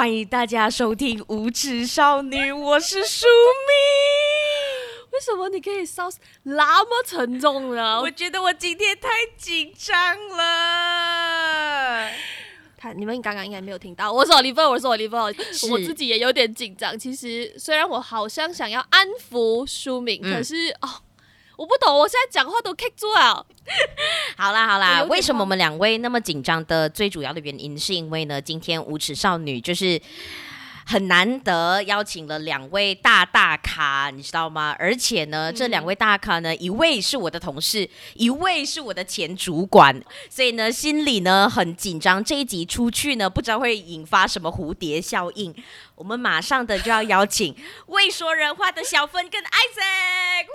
[0.00, 3.72] 欢迎大家收听《无耻少女》， 我是舒米。
[5.12, 6.08] 为什么你可以烧
[6.44, 8.00] 那么沉重呢？
[8.00, 12.08] 我觉得我今天太紧张了。
[12.78, 16.98] 他，你们刚刚应该没有听到，我是李芬，我是李芬，我自己也有点紧张。
[16.98, 20.88] 其实虽然我好像想要安抚舒米，嗯、可是哦。
[21.60, 23.44] 我不懂，我现在讲话都卡住了。
[24.34, 30.00] 好 啦好啦，为什么我们两位那么紧张的最主要的原因，是因为呢，今天无耻少女就是。
[30.90, 34.74] 很难得邀请了两位大大咖，你知道吗？
[34.76, 42.24] 而且呢，这两位大咖呢，一位是我的同事，一位是我的前主管，所以呢，心里呢很紧张。
[42.24, 45.54] 这一集出去呢，不知道会引发什么蝴蝶效应。
[45.94, 47.54] 我们马上的就要邀请
[47.86, 50.46] 未说人话的小芬跟 Isaac。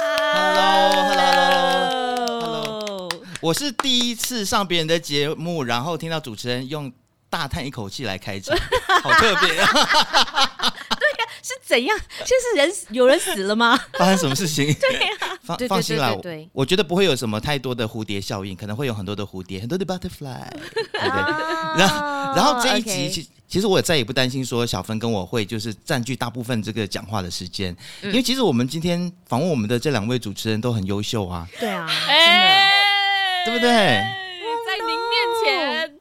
[0.32, 3.10] Hello，Hello，Hello，
[3.42, 6.90] 我是第一次上别人的节目，然后听到主持人用。
[7.34, 8.56] 大叹一口气来开场，
[9.02, 9.66] 好特别啊！
[10.94, 11.98] 对呀，是怎样？
[12.24, 13.76] 现在是人有人死了吗？
[13.98, 14.72] 发生什么事情？
[14.78, 15.08] 对呀，
[15.42, 16.14] 放放心啦，
[16.52, 21.76] 我觉得不会有什么太多的蝴蝶效应，可能会有很多的蝴蝶，很多的 butterfly，对不对？
[21.76, 34.23] 然后，然后这一集其其实我也再也不担心说小芬跟我会就是占据大部分这个讲话的时间，因为其实我们今天访问我们的这两位主持人都很优秀啊，对啊，真的，对不对？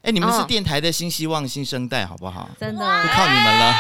[0.03, 2.49] 哎，你们是电台的新希望、新生代，好不好？
[2.59, 3.73] 真的，就靠你们了。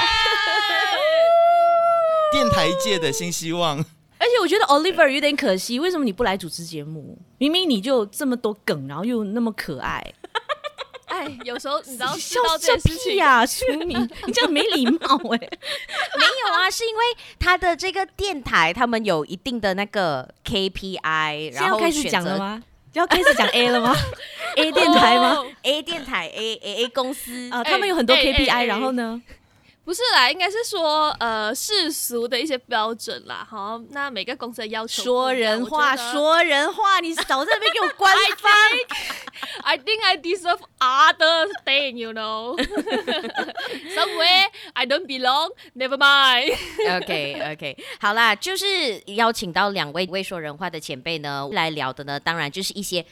[2.31, 3.77] 电台界的新希望。
[4.17, 7.17] 而且我觉得 Oliver 有点可惜，为什么你不来主持节目？
[7.37, 10.01] 明明你就这么多梗，然后又那么可爱。
[11.07, 15.37] 哎，有时候你知道笑这屁呀，出名，你这样没礼貌哎。
[16.17, 17.03] 没有啊，是因为
[17.37, 22.63] 他的这个电台，他们有一定的那个 KPI，然后开始讲了吗？
[22.93, 23.95] 就要开始讲 A 了吗
[24.55, 29.19] ？A 电台吗？A 电台，A A A 公司啊，他们有很多 KPI，然后呢？
[29.85, 33.45] 不是啦，应该是说呃世俗的一些标准啦。
[33.49, 35.03] 好，那每个公司的要求。
[35.03, 38.51] 说人话，说人话，你少在那边给我官方。
[39.63, 42.55] I think I deserve other thing, you know.
[43.93, 45.51] Somewhere I don't belong.
[45.75, 46.53] Never mind.
[47.01, 47.77] OK, OK.
[47.99, 53.05] 好啦，就是邀请到两位未说人话的前辈呢，来聊的呢，当然就是一些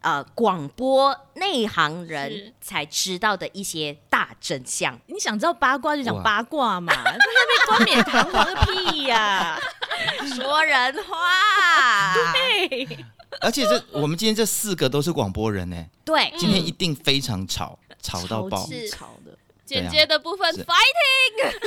[0.00, 4.98] 呃广播内行人才知道的一些大真相。
[5.06, 9.60] 你想知道八卦就讲八卦嘛， 在那边冠冕堂皇个屁呀、啊！
[10.34, 12.98] 说人话，对。
[13.40, 19.36] 而且这我们今天这四个都是广播人呢，对，今天一定非常吵，吵到爆，是吵的。
[19.66, 21.66] 剪接的部分，fighting，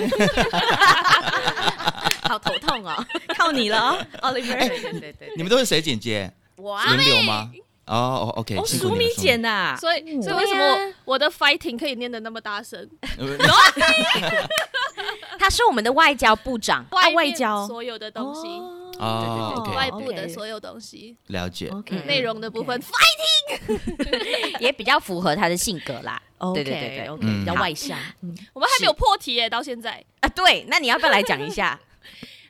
[2.29, 3.05] 好头痛哦，
[3.37, 4.57] 靠你了，Oliver。
[4.69, 6.33] 对对对，你们都是谁剪接？
[6.55, 7.51] 我轮流吗？
[7.89, 12.87] 哦，OK，我舒米剪呐，所以所以为什么我的 fighting 可以念的那么大声？
[15.39, 17.65] 他是我们的外交部长，外交。
[17.67, 18.47] 所有的东西。
[18.99, 21.15] 哦，对对对，外部的所有东西。
[21.27, 21.71] 了解，
[22.05, 23.79] 内容的部分 fighting
[24.59, 26.21] 也比较符合他的性格啦。
[26.53, 27.97] 对对对对，OK，比较外向。
[28.53, 30.03] 我们还没有破题耶，到现在。
[30.19, 31.79] 啊，对，那你要不要来讲一下？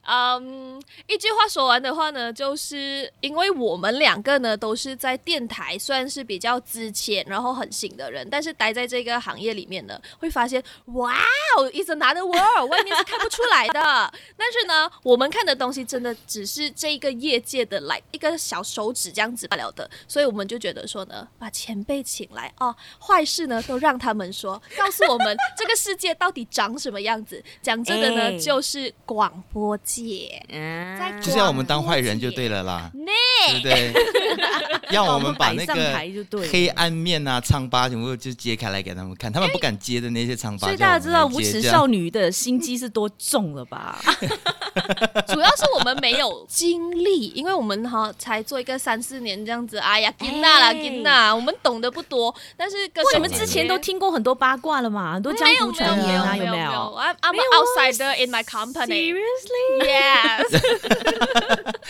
[0.09, 11.14] 嗯，um, 一句话说完的话呢，就是因为我们两个呢都是在电台算是比较资浅，然后很新的人，但是待在这个行业里面呢，会发现，哇
[11.58, 13.80] 哦，it's another world，外面是看不出来的。
[14.36, 27.44] 但是呢，我们看的东西真的只是这个业界的来一个小手指这样子罢了的，所以我们就觉得说呢，把前辈请来哦，坏事呢都让他们说，告诉我们这个世界到底长什么样子。
[27.62, 29.99] 讲真的呢，欸、就是广播界。
[30.08, 33.94] 姐，嗯，就是要我们当坏人就对了啦，对不对？
[34.92, 36.02] 要我们把那个
[36.52, 40.66] 黑暗面啊、疮疤全部就揭开来给他们看，他们不敢揭的那些疮疤。
[40.68, 44.00] 所以大家知道无耻少女的心机是多重了吧？
[45.28, 49.78] 主要是我们没有经历，因为我们哈才做一个三四年这样子。
[49.78, 52.34] 哎呀，金娜啦，金娜，我们懂得不多。
[52.57, 52.78] 但是，
[53.13, 55.13] 你们之前都听过很多八卦了嘛？
[55.13, 59.13] 很多江湖传言啊，有没有？I'm an outsider in my company.
[59.13, 59.79] Seriously?
[59.80, 60.62] Yes.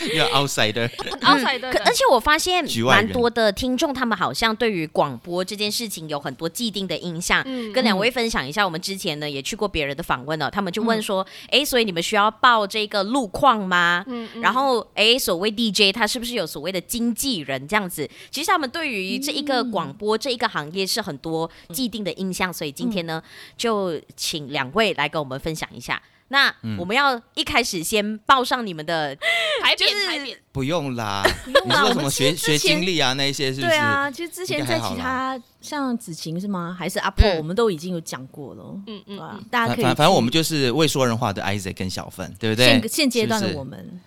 [0.00, 0.88] You're outsider.
[1.20, 1.78] Outsider.
[1.84, 7.44] 而且我发现蛮多的听众，他们好像对于广播这件事情有很多既定的印象。
[7.72, 14.04] 跟两位分享一下，我们之前呢也去过别人的访问了，他们就问说：哎，所以你们需要报这个路况吗？
[14.06, 18.08] 嗯然后，哎，所谓 DJ 他是不是有所谓的经纪人这样子？
[18.30, 23.22] 其实他们对于这一个广播这一个行业是很多既定的印象，所以今天呢
[23.56, 26.00] 就请两位来跟我们分享一下。
[26.32, 29.16] 那我们要一开始先报上你们的
[29.62, 31.24] 牌匾，就是牌匾不用啦，
[31.64, 33.66] 你说什么学学经历啊那一些是不是？
[33.68, 36.74] 对啊，其实之前在其他像子晴是吗？
[36.78, 38.80] 还是阿婆，我们都已经有讲过了。
[38.86, 42.66] 嗯嗯大家可以反正我们就是未说人话的 Isaac 跟小芬，对不对？
[42.66, 44.00] 现现阶段的我们，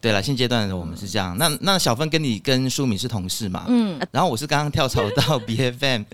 [0.00, 1.36] 对了，现阶段的我们是这样。
[1.36, 3.66] 那那小芬跟你跟舒敏是同事嘛？
[3.68, 6.04] 嗯，然后我是刚刚跳槽到 BFM，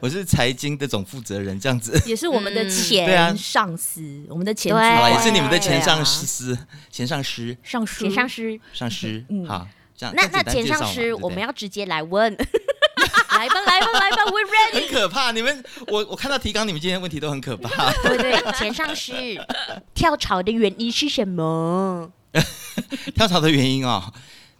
[0.00, 2.00] 我是财经的总负责人，这样子。
[2.06, 6.56] 也是我们的嗯对啊前上司，我们的前对也是你们的前上啊司、
[6.90, 8.60] 前上司、上司前上司。
[8.72, 9.24] 上司。
[9.28, 9.66] 嗯好，
[9.96, 12.32] 这样那那前上司，我们要直接来问，
[13.36, 14.38] 来吧来吧来吧，We
[14.78, 14.86] ready。
[14.86, 15.32] 很可怕。
[15.32, 17.92] 你们，我我看到提纲，你们今天问题都很可怕。
[18.04, 19.12] 对对，前上司
[19.92, 22.12] 跳槽的原因是什么？
[23.14, 24.12] 跳槽的原因哦，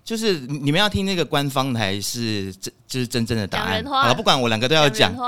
[0.04, 3.84] 就是你们要听那个官方的还是真就是真正的答案？
[3.84, 5.12] 好了，不管我两个都要讲。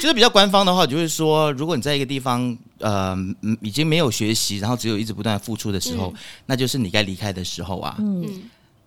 [0.00, 6.20] 就是比较官方的话，就是说，如果你在一个地方，呃，嗯已经没有学习，然后只有一直不断付出的时候，嗯。
[6.46, 7.96] 那就是你该离开的时候啊。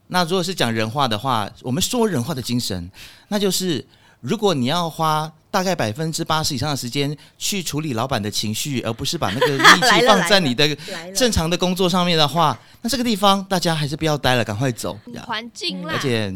[0.08, 2.90] 那如果是讲人话的话，我们说人话的精神，
[3.28, 3.86] 那就是
[4.22, 10.76] 如果你要花大概百分之八十以上的时间去处理老板的情绪，而不是把那个 力气放在你的
[11.16, 15.00] 正常的工作上面的话，那这个地方大家还是不要待了，赶快走。
[15.26, 16.32] 环境啦，而且，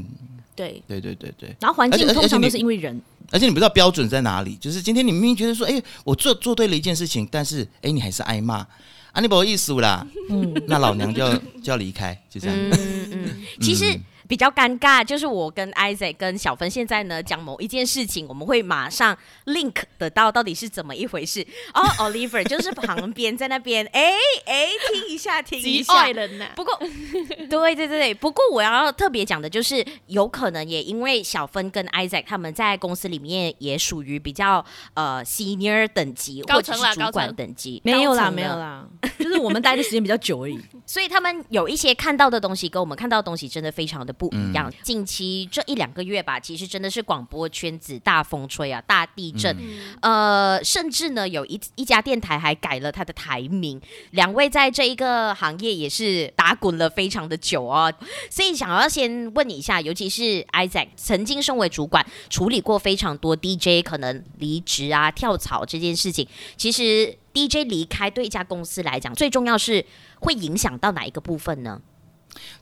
[0.55, 0.81] 对。
[0.87, 1.55] 对对对对。
[1.59, 2.99] 然后环境通常都是因为人，
[3.31, 8.65] 而且你不知道标准在哪里，就是今天你明明觉得说，哎，我做做对了一件事情，但是哎，你还是挨骂，
[9.11, 12.57] 啊，你不好意思啦，嗯， 那老娘就要就要离开，就这样。
[12.57, 13.29] 嗯嗯，
[13.61, 13.95] 其实
[14.27, 21.45] 比较尴尬，就是我跟 Isaac 跟小芬现在呢讲某一件事情，我们会马上 link 得到到底是怎么一回事。
[21.73, 24.13] 哦，Oliver 就是旁边在那边， 哎
[24.45, 26.11] 哎，听一下听一极下爱。
[26.13, 26.49] 人呐。
[26.55, 38.85] 不过，对对对对，不过我要特别讲的就是，有可能也因为小芬跟 Isaac 他们在公司里面也属于比较呃 senior 等级高或者是主层啦高层管等级，没有啦没有啦，
[39.17, 40.59] 就是我们待的时间比较久而已。
[40.85, 44.69] 所以他们有一些看到的东西跟我们看到的东西真的非常的不一样。
[44.69, 49.55] 嗯近期这一两个月吧，其实真的是广播圈子大风吹啊，大地震。
[49.59, 53.81] 嗯呃，甚至呢，有一一家电台还改了它的台名。
[54.11, 57.93] 两位在这一个行业也是打滚了非常的久哦，
[58.29, 66.27] 所以想要先问你一下，尤其是 Isaac 曾经身为主管，处理过非常多 DJ 可能离职啊、跳槽这件事情。
[66.57, 69.85] 其实 DJ 离开对一家公司来讲，最重要是
[70.19, 71.81] 会影响到哪一个部分呢？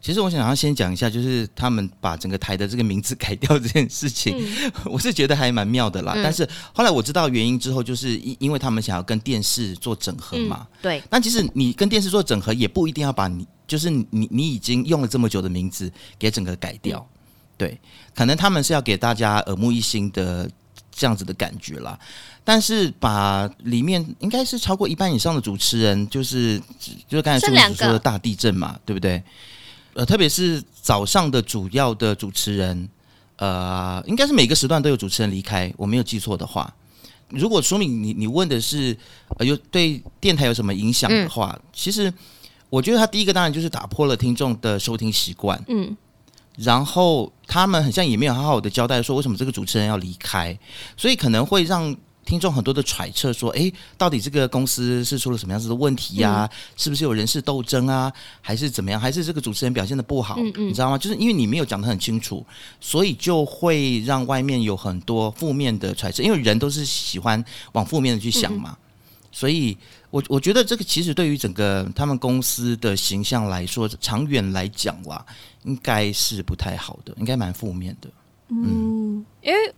[0.02, 6.14] 其实我想要先讲一下，就是他们把整个台的这个名字改掉这件事情，嗯 我是觉得还蛮妙的啦。
[6.16, 10.68] 嗯但是后来我知道原因之后，就是因因为他们想要跟电视做整合嘛。
[10.82, 17.08] 对，但其实你跟电视做整合，也不一定要把你就是你你已经用了这么久的名字给整个改掉。
[17.58, 17.80] 对，
[18.16, 20.50] 可能他们是要给大家耳目一新的
[20.92, 21.98] 这样子的感觉啦。
[22.44, 26.60] 但是把里面应该是超过一半以上的主持人，就是
[27.08, 29.22] 就是刚才朱剩两个主说的大地震嘛，对不对？
[29.94, 32.90] 呃，特别是早上的主要的主持人，
[33.38, 36.74] 呃，应该是每个时段都有主持人离开，我没有记错的话。
[37.30, 38.96] 如果说明你你问的是
[39.38, 42.14] 呃有对电台有什么影响的话，其实
[42.70, 45.96] 我觉得他第一个当然就是打破了听众的收听习惯，嗯，
[46.58, 50.58] 然后他们好像也没有好好的交代说为什么这个主持人要离开，
[50.98, 58.12] 所以可能会让听众很多的揣测说，诶，到底这个公司是出了什么样子的问题呀、嗯是不是有人事斗争啊？
[58.42, 59.00] 还是怎么样？
[59.00, 60.36] 还是这个主持人表现的不好？
[60.38, 60.98] 嗯嗯你知道吗？
[60.98, 62.46] 就是因为你没有讲的很清楚，
[62.80, 66.24] 所以就会让外面有很多负面的揣测。
[66.24, 67.44] 因为人都是喜欢
[67.74, 68.88] 往负面的去想嘛，嗯
[69.34, 69.78] 所以
[70.10, 75.26] 我我觉得这个其实对于整个他们公司的形象来说，长远来讲哇，
[75.64, 78.10] 应该是不太好的，应该蛮负面的。
[78.50, 79.74] 嗯，因为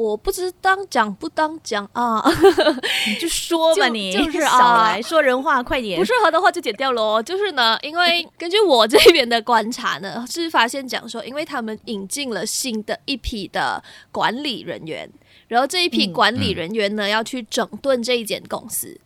[0.00, 2.24] 我不知当讲不当讲啊，
[3.06, 5.98] 你就说吧就你，就是少啊来说人话，快点。
[5.98, 7.22] 不适合的话就剪掉喽。
[7.22, 15.10] 就是呢，因为 根据我这边的观察呢，是发现讲说，因为他们引进了新的一批的管理人员，
[15.48, 18.98] 然后这一批嗯管理人员呢、要去整顿这一间公司。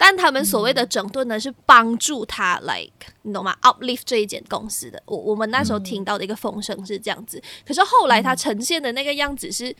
[0.00, 5.02] 但他们所谓的整顿呢，是帮助他，like 你懂吗？uplift 这一间公司的。
[5.06, 9.74] 我我们那时候听到的一个风声是这样子，可是后来他呈现的那个样子是，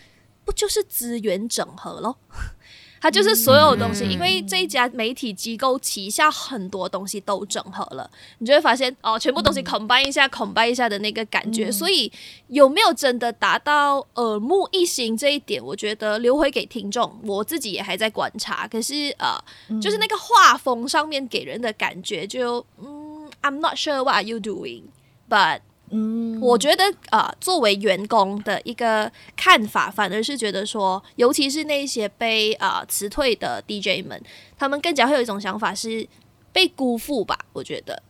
[0.48, 2.16] 不就是资源整合咯？
[3.00, 11.70] 它就是所有东西，嗯因为这一家媒体机构旗下很多东西都整合了，你就会发现哦，全部东西 combine 一下、combine 一下的那个感觉。
[11.70, 12.10] 所以
[12.48, 18.66] 有没有真的达到耳目一新这一点，我觉得留回给听众，我自己也还在观察。
[18.66, 19.38] 可是呃，
[19.80, 34.20] 就是那个画风上面给人的感觉就，嗯，I'm not sure what are you doing，but 嗯，我觉得啊、呃，作为员工的一个看法，反而是觉得说，尤其是那些被啊、呃、辞退的 DJ 们，
[34.58, 36.06] 他们更加会有一种想法是
[36.52, 37.38] 被辜负吧？
[37.52, 38.02] 我觉得。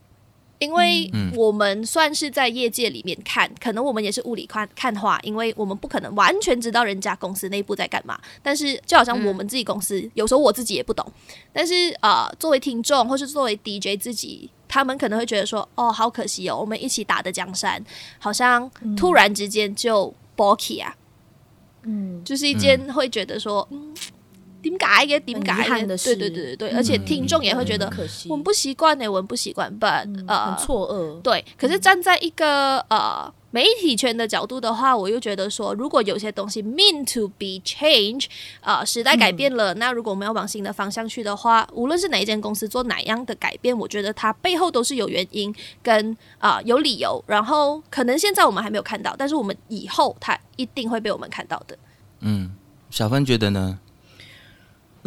[0.61, 8.21] 因为我们算是在业界里面看，可能我们也是雾里看看花，因为我们不可能完全知道人家公司内部在干嘛。
[8.43, 11.07] 但是就好像我们自己公司，有时候我自己也不懂。
[11.53, 17.83] 但是呃，作为听众或是作为 DJ 自己，他们可能会觉得说，哦，好可惜哦，我们一起打的江山，
[18.19, 20.95] 好像突然之间就 boky 啊，
[21.83, 23.95] 嗯，就是一件会觉得说，嗯。
[24.63, 24.87] 点解
[25.17, 25.21] 嘅？
[25.21, 25.97] 点解的？
[25.97, 27.91] 对对对对对，而且听众也会觉得
[28.29, 31.21] 我们不习惯呢，我们不习惯，but 呃，很错愕。
[31.23, 38.27] 对，可是站在一个呃媒体圈的角度的话，我又觉得说，如果有些东西 mean to be change，
[38.61, 47.23] 呃，时代改变了，那如果我们要往新的方向去的话，无论是哪一间公司做哪样的改变，我觉得它背后都是有原因跟啊有理由。
[47.27, 51.79] 然后可能现在我们还没有看到，但是我们以后它一定会被我们看到的。
[52.21, 52.51] 嗯，
[52.91, 53.79] 小芬觉得呢？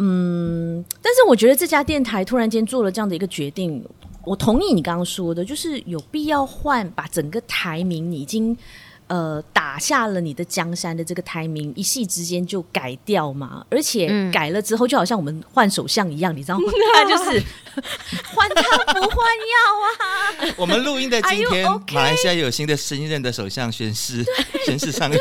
[0.04, 3.80] 嗯，但是我觉得这家电台突然间做了这样的一个决定，
[4.24, 8.56] 我同意你刚刚说的，就是有必要换，把整个台名已经
[9.12, 13.62] 呃打下了你的江山的这个台名，一夕之间就改掉嘛？
[13.68, 16.64] 而且改了之后，就好像我们换首相一样，你知道吗？
[16.96, 17.42] 他就是
[18.34, 19.18] 换汤不换
[19.52, 20.54] 药啊！
[20.56, 21.92] 我们录音的今天，okay?
[21.94, 24.24] 马来西亚有新的新任的首相宣誓，
[24.64, 25.20] 宣誓上任。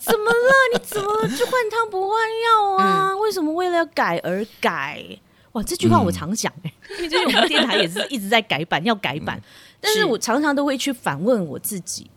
[0.00, 0.52] 怎么了？
[0.72, 3.10] 你怎么就换汤不换药啊？
[3.12, 5.00] 嗯、为什么为了要改而改？
[5.52, 9.40] 哇，这句话我常讲哎、欸，因为最近我们电台也是一直在改版，要改版。
[9.80, 12.10] 但是我常常都会去反问我自己：你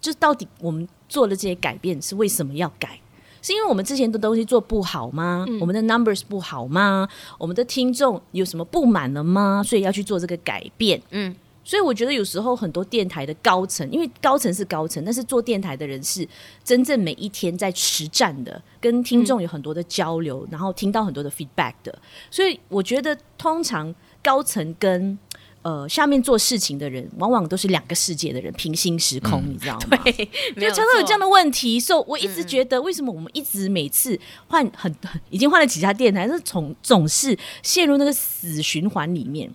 [0.00, 2.98] 就到底我们做了这些改变是为什么要改？
[3.42, 5.46] 是因为我们之前的东西做不好吗？
[5.48, 7.08] 嗯、我们的 numbers 不好吗？
[7.38, 9.62] 我们的听众有什么不满了吗？
[9.64, 11.00] 所以要去做这个改变？
[11.10, 11.34] 嗯。
[11.62, 16.26] 所以我觉得有时候很多电台的高层，因为高层是高层，但是做电台的人是
[16.64, 21.96] 真正每一天在实战的，跟听众有很多的交流，嗯、然后听到很多的 feedback 的。
[22.30, 25.16] 所以我觉得通常高层跟
[25.62, 29.98] 呃下面做事情的人，往往都是两个世界的人，平行时空，嗯、你知道吗？
[30.04, 31.78] 对，就常常有这样的问题。
[31.78, 39.50] 所以我一直觉得，为什么我们一直每次换很很 已经换了几家电台，但是从总是陷入那个死循环里面。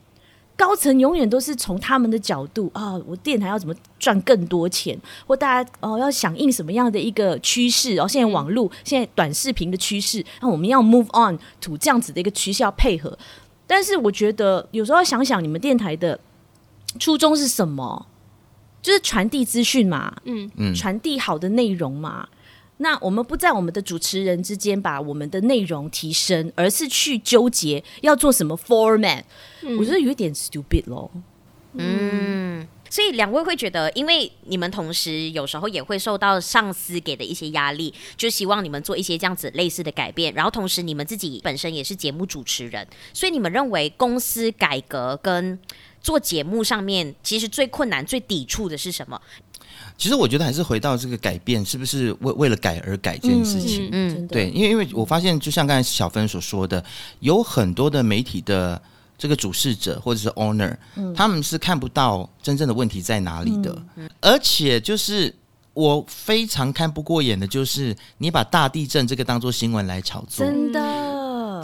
[0.58, 4.98] 高层永远都是从他们的角度啊，我电台要怎么赚更多钱，
[5.28, 13.18] 或大家哦要响应什么样的一个趋势哦，现在网络、现在短视频的趋势，那我们要 move on to 这样子的一个趋势要配合。
[13.68, 16.20] 但是我觉得有时候要想想你们电台的
[17.00, 18.08] 初衷是什么，
[18.82, 20.50] 就是传递资讯嘛，嗯。
[20.58, 22.28] 嗯，传递好的内容嘛。
[22.78, 29.24] 那我们不在我们的主持人之间把我们的内容提升，而是去纠结要做什么 format，
[29.62, 31.10] 嗯，我觉得有点 stupid 咯。
[31.74, 45.60] 嗯，所以两位会觉得，因为你们同时有时候也会受到上司给的一些压力，就希望你们做一些这样子类似的改变，然后同时你们自己本身也是节目主持人，所以你们认为公司改革跟
[46.00, 49.20] 做节目上面，其实最困难、最抵触的是什么？
[49.98, 53.90] 其实我觉得还是回到这个改变，是不是为为了改而改这件事情？
[53.92, 56.82] 嗯，嗯对，因为因为我发现，就像刚才小芬所说的，
[57.20, 58.82] 有很多的媒体的
[59.18, 65.34] 这个主事者或者是 owner，、嗯、他们是看不到真正的问题在哪里的，嗯、而且就是
[65.74, 70.95] 我非常看不过眼的，就是你把大地震这个当做新闻来炒作，真的。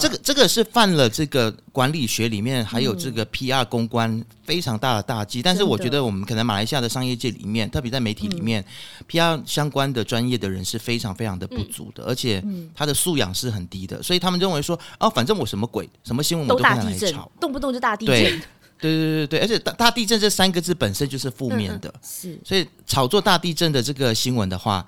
[0.01, 8.65] 这个这个是犯了这个管理学里面还有这个 PR 公关非常大的大忌，嗯、但是我觉得我们可能马来西亚的商业界里面，特别在媒体里面、
[8.99, 12.43] 嗯、，PR 相关的专业的人是非常非常的不足的，嗯、而且
[12.75, 18.41] 他的素养是很低的，所以他们认为说，哦，反正我什么鬼，什么新闻我都不能来炒，动不动就大地震，对
[18.79, 24.85] 对对对对，而且大大地震这三个字本身就是负面的，嗯、是，所以炒作大地震的这个新闻的话，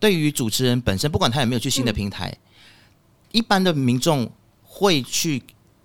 [0.00, 2.38] 对于主持人本身，不管他有没有去新的平台，嗯、
[3.32, 4.28] 一般的民众。
[4.78, 5.42] 会去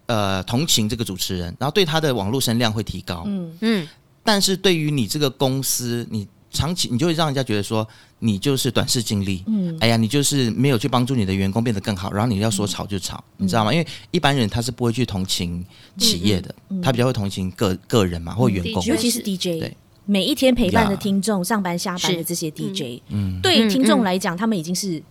[0.07, 3.23] 呃同情这个主持人，然后对他的网络声量会提高。
[3.25, 3.49] 嗯。
[3.61, 3.87] 嗯，
[4.21, 7.87] 但是对于你这个公司，你长期你就会让人家觉得说
[8.19, 9.45] 你就是短视经历。
[9.47, 13.73] 嗯，哎呀，你就是没有去帮助你的员工变得更好，然后你要说吵就吵，嗯、你知道吗？
[13.73, 15.65] 因为一般人他是不会去同情
[15.97, 19.61] 企业的，嗯嗯、他比较会同情个个人嘛或员工，尤其是 DJ。
[19.61, 25.01] 对，每一天陪伴的听众，上班下班的这些 DJ，嗯，对听众来讲，他们已经是。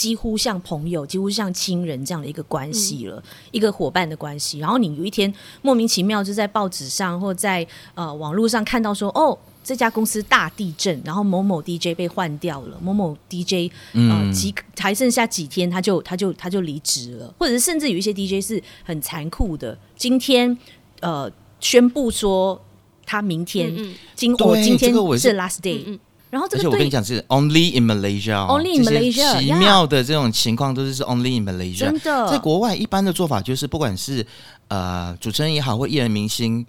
[0.00, 4.58] 几乎像朋友，几乎像亲人这样的一个关系了，嗯、一个伙伴的关系。
[4.58, 5.30] 然后你有一天
[5.60, 20.56] 莫名其妙就在报纸上或在呃网络上看到说，哦，这家公司大地震，然后某某 DJ 被换掉了，某某 DJ 呃几还剩下几天他就他就他就离职了，或者是甚至有一些 DJ 是很残酷的，今天
[21.00, 21.30] 呃
[21.60, 22.58] 宣布说
[23.04, 25.98] 他明天、嗯嗯、今我今天是 last day。
[26.30, 31.80] 然后这个，而且我跟你讲是 only in Malaysia，only in Malaysia，奇妙的这种情况都是是 only in Malaysia。
[31.80, 34.24] 真的，在国外一般的做法就是，不管是
[34.68, 36.64] 呃主持人也好，或艺人明星。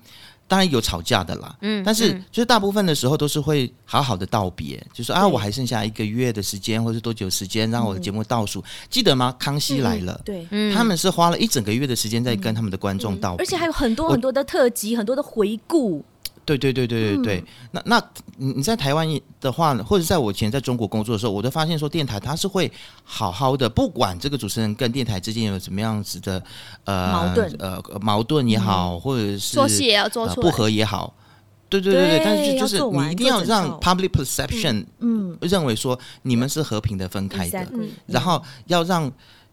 [0.48, 9.34] 当然有吵架的啦，嗯，但是就是大部分的时候都是会好好的道别，嗯、就说啊，我还剩下一个月的时间，或者是多久时间，让我的节目倒数，嗯、记得吗？
[9.40, 16.04] 康熙来了，对，他们是花了一整个月的时间在跟他们的观众道别，而且还有很多很多的特辑，很多的回顾。
[16.44, 18.04] 对对对对对对，嗯、那那
[18.38, 19.08] 你你在台湾
[19.40, 22.72] 的话，或者在我以前在中国工作的时候，我都发现说电台它是会
[23.04, 26.44] 好好的，不管这个主持人跟电台之间有什么样子的
[26.86, 27.56] 呃矛盾。
[27.60, 31.14] 呃矛盾也好，嗯、或者是做戏也要做出不和也好，
[31.70, 39.12] 对对对对，对但是就是你一定要让 public perception 嗯认为说你们是和平的分开的，嗯、然后要让。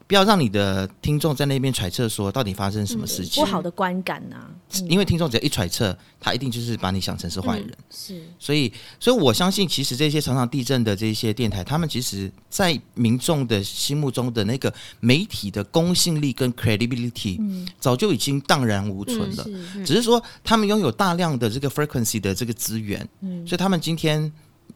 [0.08, 4.50] 不要让你的听众在那边揣测说到底发生什么事情，不好的观感呐、啊。
[4.88, 7.68] 因为听众只要一揣测，他一定就是把你想成是坏人。
[7.68, 19.46] 嗯、是，所以，所以我相信，其实这些常常地震的这些电台，他们其实，在民众的心目中的那个媒体的公信力跟 credibility，、嗯、早就已经荡然无存了。
[19.84, 24.32] 只是说，他们拥有大量的这个 frequency 的这个资源，嗯、所以他们今天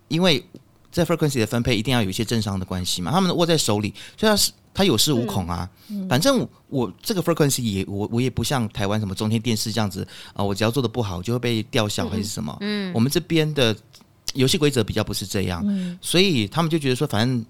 [0.08, 0.44] 因为
[0.90, 4.52] 在 frequency 的分配一定要有一些政商的关系嘛，他们握在手里，所以他是。
[4.74, 5.68] 他有恃无恐啊，
[6.08, 12.56] 反正我，我这个 frequency 也我我也不像台湾什么中天电视这样子啊、呃，我只要做的不好就会被吊销还是什么。
[12.60, 13.76] 嗯，嗯我们这边的
[14.34, 17.44] 游戏规则比较不是这样，嗯、所以他们就觉得说，反正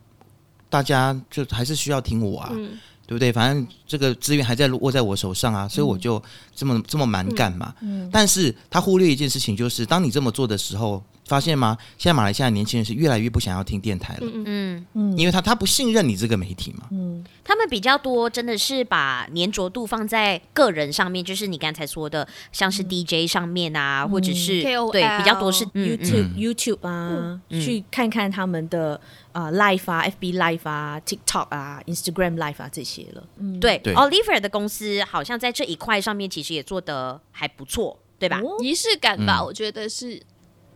[0.69, 3.33] 大家就还是需要听我啊，嗯、对不对？
[3.33, 6.23] 反正这个资源还在握在我手上啊，所以我就
[6.55, 7.75] 这么这么蛮干嘛。
[7.83, 11.03] 嗯，嗯但是他忽略一件事情，就是当你这么做的时候。
[11.33, 11.79] 发现吗？
[11.97, 14.21] 现在马来西亚年轻人是越来越不想要听电台了。
[14.21, 16.87] 嗯嗯嗯，因为他他不信任你这个媒体嘛。
[16.91, 29.01] 嗯，他们比较多真的是把粘着度放在个人上面，就是你刚才说的，像是 DJ 上面啊，或者是对比较多是 YouTube YouTube 啊，去看看他们的
[29.33, 33.25] 啊 Live 啊，FB Live 啊，TikTok 啊，Instagram Live 啊这些了。
[33.39, 38.39] 嗯，对，Oliver 的公司好像在这一块上面其实也做得还不错，对吧？
[38.61, 40.21] 仪式感吧，我觉得是。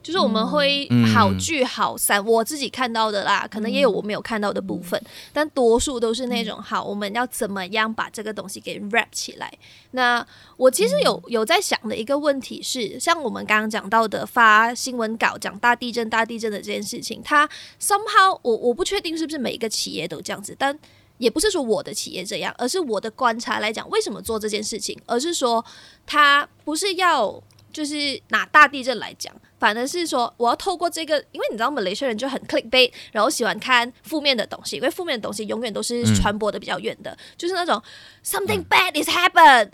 [0.06, 9.52] 就是我们会好聚好散，嗯、我自己看到的啦，可能也有我没有看到的部分，嗯、但多数都是那种好，我们要怎么样把这个东西给 wrap 起来。
[9.90, 10.24] 那
[10.56, 17.44] 我其实有有在想的一个问题是，像我们刚刚讲到的发新闻稿讲大地震、大地震的这件事情，它
[17.80, 20.78] somehow 我我不确定是不是每一个企业都这样子，但
[21.18, 25.64] 也不是说我的企业这样，而是我的观察来讲，为什么做这件事情，而是说
[26.06, 27.42] 它不是要。
[27.76, 37.82] 就是拿大地震来讲，反而是说我要透过这个，因为你知道马来西亚人就很 clickbait，然后喜欢看负面的东西，因为负面的东西永远都是传播的比较远的，嗯、就是那种
[38.24, 39.72] something bad is happen、嗯、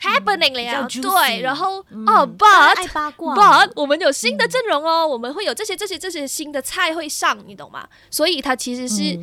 [0.00, 2.74] happening 了呀，对，然后、嗯、哦，but
[3.18, 7.86] but 我们有新的阵容哦，嗯、我们会有这些这些这些新的菜会上，你懂吗？
[8.10, 9.20] 所以它其实是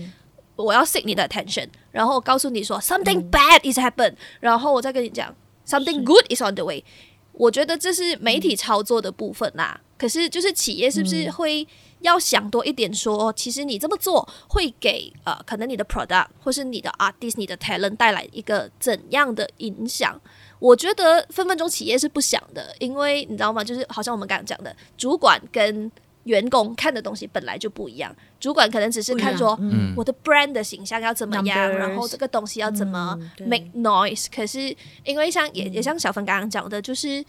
[0.56, 6.84] 我要 seek 你的 attention，然后告诉你说 something bad is happen，然后我再跟你讲 something good is on the way。
[7.40, 11.66] 我觉得这是媒体操作的部分啦，嗯、可是就是企业是不是会
[12.02, 20.20] 要想多一点说，说、嗯、其实你这么做会给呃可能你的 product 或是你的 artist、你的 talent 带来一个怎样的影响？
[20.60, 23.64] 我觉得分分钟企业是不想的，因为你知道吗？
[23.64, 25.90] 就是好像我们刚刚讲的，主管跟
[26.26, 34.30] 员工看的东西本来就不一样，主管可能只是看说，嗯，我的 brand 的形象要怎么样，Numbers, 然后这个东西要怎么 make noise，嗯。
[34.36, 37.24] 可是因为像也也像小芬刚刚讲的，就是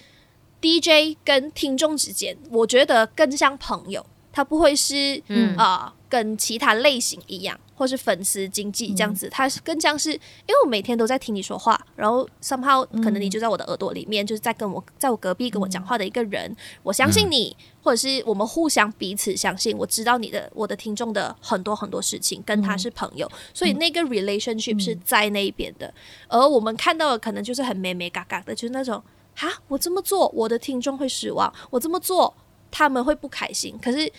[0.61, 5.57] DJ 跟听众之间，我觉得更像朋友，他不会是嗯。
[5.57, 5.87] 啊。
[5.87, 25.95] 呃跟其他类型一样，或是粉丝经济这样子，它是更像是，因为我每天都在听你说话，然后 somehow 可能你就在我的耳朵里面，就是在跟我在我隔壁跟我讲话的一个人，我相信你，或者是我们互相彼此相信，我知道你的我的听众的很多很多事情，跟他是朋友，所以那个 relationship 是在那边的，
[26.27, 29.01] 而我们看到的可能就是很美美嘎嘎的，就是那种
[29.37, 32.35] 哈，我这么做，我的听众会失望，我这么做，
[32.71, 34.13] 他们会不开心，可是。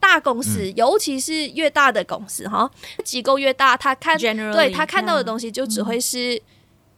[0.00, 2.70] 大公司，嗯、尤其是越大的公司，哈，
[3.02, 6.38] 机构越大，他看 Generally, 对他看到的东西就只会是，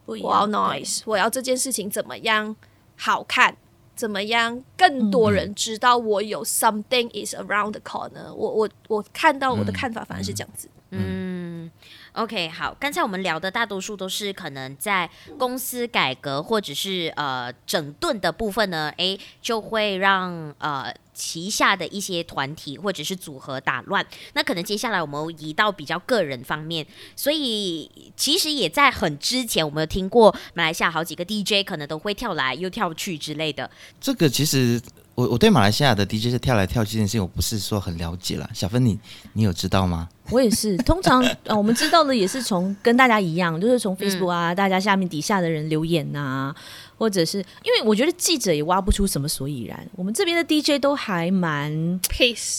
[0.07, 2.57] 我要 noise，我要这件事情怎么样
[2.97, 3.57] 好看，
[3.95, 11.71] 怎么样更多人知道我有 something is around the corner，嗯、我我我看到我的看法反而是这样子，嗯。
[12.17, 24.05] OK，好，刚才我们聊的大多数都是可能在公司改革或者是呃整顿的部分呢，诶，就会让呃旗下的一些团体或者是组合打乱。
[24.33, 33.71] 那可能接下来我们移到比较个人方面，所以其实也在很之前，我们有听过马来西亚好几个 DJ 可能都会跳来又跳去之类的。
[34.01, 34.81] 这个其实
[35.15, 38.49] 我我对马来西亚的 DJ 是跳来跳去这件事情，我不是说很了解啦。
[38.55, 39.01] 小芬你，你
[39.35, 40.09] 你有知道吗？
[40.31, 46.57] 我也是， 通常呃，我们知道的也是从跟大家一样，就是从 Facebook 啊，嗯、大家下面底下的人留言呐、啊。
[46.99, 52.01] 或者是因为我觉得记者也挖不出什么所以然，我们这边的 DJ 都还蛮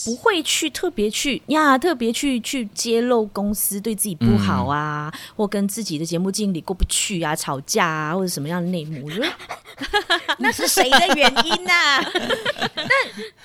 [0.06, 9.28] 不会去特别去呀，特别去去揭露公司对自己不好啊，嗯、或跟自己的节目经理过不去啊，吵架啊，或者什么样的内幕，我觉得
[10.38, 12.06] 那是谁的原因呢、啊？
[12.76, 12.88] 但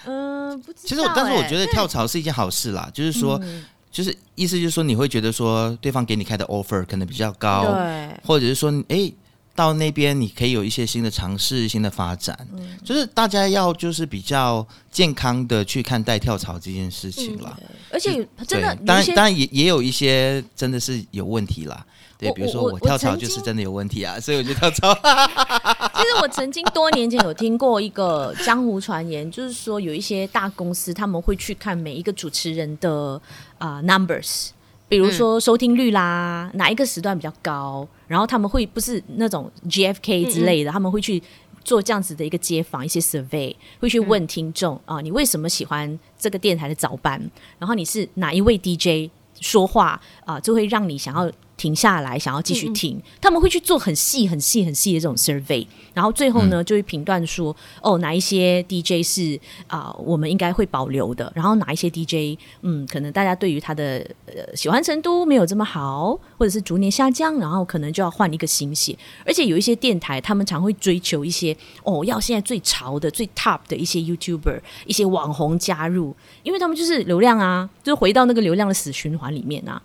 [0.04, 0.88] 嗯、呃，不知道、欸。
[0.88, 9.14] 其实我，但是我觉得跳槽是一件好事啦，就是说，嗯、就是意思就是说，你会觉得说，对方给你开的 offer 可能比较高，对，或者是说，哎、欸。
[9.54, 17.68] 到那边你可以有一些新的尝试、新的发展，嗯、就是大家要就是比较健康的去看待跳槽这件事情了、嗯。
[17.92, 21.84] 而且真的，当然当然也也有一些真的是有问题啦。
[22.22, 24.92] 对，比如说我跳槽就是真的有问题啊， 所以我就跳槽。
[25.94, 33.20] 其实我曾经多年前有听过一个江湖传言，就是说有一些大公司他们会去看每一个主持人的
[33.58, 34.50] 啊、呃、numbers。
[34.88, 41.22] 比如说收听率啦，嗯、哪一个时段比较高，然后他们会不是那种 GFK 之类的，嗯嗯他们会去
[41.64, 47.18] 做这样子的一个街访，一些 survey，会去问听众、嗯、啊，你为什么喜欢这个电台的早班？
[47.58, 51.30] 然后你是哪一位 DJ 说话啊，就会让你想要。
[51.62, 68.98] 停下来，想要继续听，他们会去做很细、很细、很细的这种 survey，然后最后呢，就会评断说，嗯、哦，哪一些 DJ 是啊、呃，我们应该会保留的，然后哪一些 DJ，嗯，可能大家对于他的呃喜欢程度没有这么好，或者是逐年下降，然后可能就要换一个新血。
[69.24, 79.80] 而且有一些电台，他们常会追求一些哦，要现在最潮的、最 top 的一些 YouTuber、一些网红加入，因为他们就是流量啊，就是回到那个流量的死循环里面啊。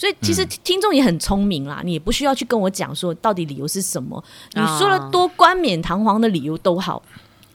[0.00, 7.02] 所以其实听众也很聪明啦，你也不需要去跟我讲说到底理由是什么，你说了多冠冕堂皇的理由都好，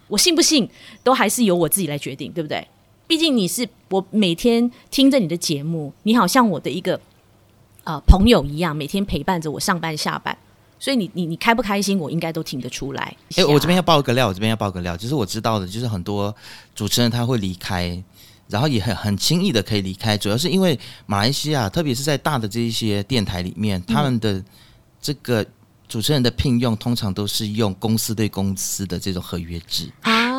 [0.07, 0.69] 我信不信
[1.03, 2.67] 都还是由我自己来决定，对不对？
[3.07, 7.01] 毕竟你是我每天听着你的节目，你好像我的一个
[7.83, 10.37] 呃朋友一样，每天陪伴着我上班下班，
[10.77, 13.01] 所以你你你开不开心，我应该都听得出来。
[13.31, 16.35] 哎、欸，我这边要爆个料，我这边要爆个料，就是我知道的，就是很多
[16.75, 17.99] 主持人他会离开。
[18.47, 24.43] 然后也很很轻易的可以离开，主要是因为马来西亚，特别是在大的这一些电台里面，他们的
[25.01, 25.45] 这个
[25.87, 29.91] 主持人的聘用通常都是用公司对公司的这种合约制。
[30.01, 30.34] 啊，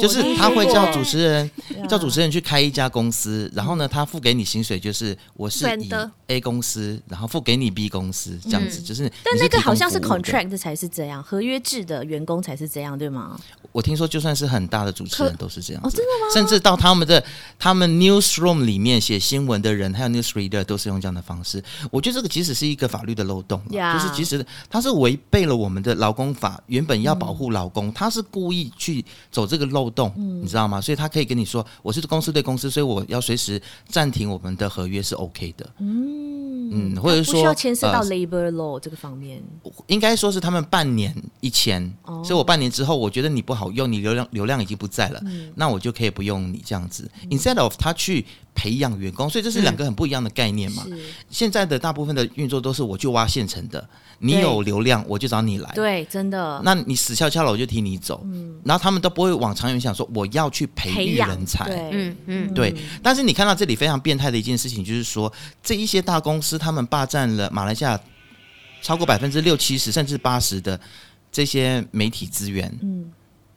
[0.00, 1.50] 就是他会叫主持人
[1.88, 5.90] 叫主持人去开一家公司，然后呢，他付给你薪水就是我是以
[6.28, 13.38] A 公司，然后付给你 B 公司这样子，就是但那个好像是 contract 才是这样，合约制的员工才是这样，对吗？
[13.72, 16.32] 我听说，就算是很大的主持人都是这样，哦，真的吗？
[16.32, 17.22] 甚至到他们的
[17.58, 21.62] 他们 newsroom 里面写新闻的人，还有 newsreader 都是用这样的方式。
[21.90, 30.80] 我觉得这个即使是一个法律的漏洞.就是其实他是违背了我们的劳工法，原本要保护劳工，他、嗯、是故意去走这个漏洞，嗯、你知道吗？
[30.80, 35.70] 所以他可以跟你说，我是公司对公司，所以我要随时暂停我们的合约是 OK 的。
[35.78, 39.40] 嗯嗯，或者说不需要牵涉到 labor law、呃、这个方面，
[39.86, 43.60] 应该说是他们半年一签，哦、所以我半年之后，我觉得你不好。
[43.60, 47.06] 好用，你流量流量已经不在了，嗯、那我就可以不用你这样子。
[47.24, 50.84] 嗯、Instead of 他去培养员工，所以这是两个很不一样的概念嘛。
[50.90, 50.98] 嗯、
[51.30, 55.70] 现在的大部分的运作都是我就挖现成的，你有流量我就找你来。
[55.74, 56.60] 对，真的。
[56.64, 58.20] 那你死翘翘了我就替你走。
[58.24, 61.64] 嗯、然后他们都不会往长远想说我要去培育人才。
[61.92, 62.74] 嗯嗯，对。
[63.02, 65.32] 但是你看到这里非常变态的一件事情，就是说
[65.62, 67.98] 这一些大公司他们霸占了马来西亚
[68.82, 70.78] 超过百分之六七十甚至八十的
[71.32, 72.70] 这些媒体资源。
[72.82, 73.10] 嗯。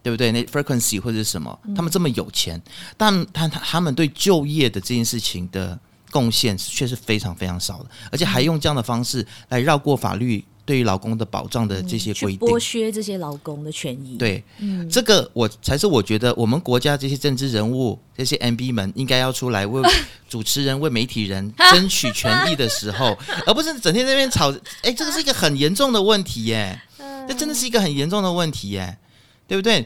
[0.04, 0.32] 对不对？
[0.32, 1.58] 那 frequency 或者是什么？
[1.76, 5.80] 他们这么有钱，嗯、但他他他们对就业的这件事情的
[6.12, 14.18] 贡献却是非常非常少的，而且还用这样的方式来绕过法律对于劳工的保障的这些规定，剥削这些劳工的权益。
[14.18, 19.82] 对，嗯、这个我才是我觉得我们国家这些政治人物、这些 MB 们应该要出来为
[20.30, 24.54] 主持人、为媒体人争取权益的时候， 而不是整天在那边吵。
[24.84, 26.82] 哎，这个是一个很严重的问题耶，
[27.28, 28.98] 这真的是一个很严重的问题耶。
[29.47, 29.86] 对不对？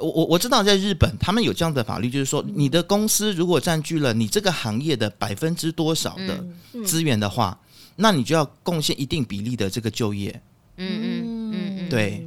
[0.00, 6.44] 我我我知道，在日本他们有这样的法律，就是说，你的公司如果占据了你这个行业的百分之多少的
[6.84, 10.40] 资源的话，嗯嗯、那你就要贡献一定比例的这个就业。
[10.76, 12.26] 嗯嗯嗯，对。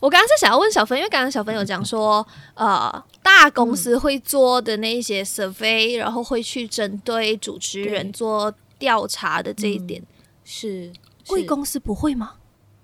[0.00, 10.02] 我刚刚是想要问小芬，因为刚刚小芬有讲说， 呃，大公司会做的那些 survey，然后会去针对主持人做调查的这一点，
[10.44, 10.92] 是
[11.26, 12.32] 贵公司不会吗？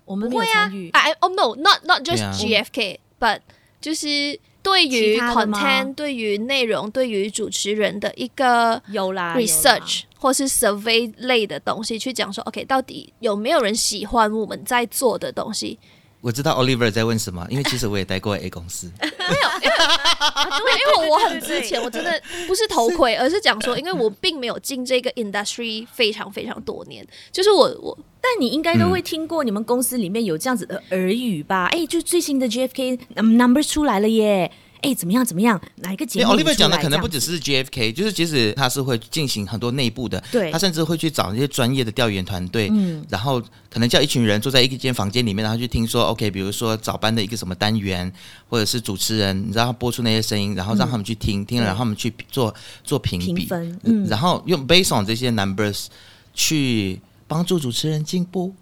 [0.09, 0.89] 我们没有参与。
[0.93, 3.39] 哎哦，no，not not just GFK，but
[3.79, 15.77] 就是对于 content，对于内容，对于主持人的一个有啦 research 或是 survey 类的东西，去讲说，OK，到底有没有人喜欢我们在做的东西？
[16.21, 18.91] 我知道 Oliver 在问什么，因为其实我也待过 A 公司。
[18.99, 31.65] 没有，因为、 啊、因为我很之前，我真的不是头盔，而是讲说，因为我并没有进这个 industry 非常非常多年，就是我我，但你应该都会听过你们公司里面有这样子的耳语吧？
[31.67, 34.51] 哎、嗯，就最新的 GFK number 出来了耶！
[34.81, 35.25] 哎，怎么样？
[35.25, 35.59] 怎么样？
[35.77, 48.09] 哪一个节目？Oliver 讲的可能不只是 GFK，就是即使他是会进行很多内部的，对，他甚至会去找那些专业的调研团队，嗯，然后可能叫一群人坐在一间房间里面，然后去听说，OK，比如说早班的一个什么单元，
[48.47, 52.53] 或者是主持人，你知道他播出那些声音，然后让他们去听，嗯、听了，然后他们去做
[52.85, 55.87] 做评比，分嗯，然后用 based on 这些 numbers
[56.33, 58.53] 去帮助主持人进步，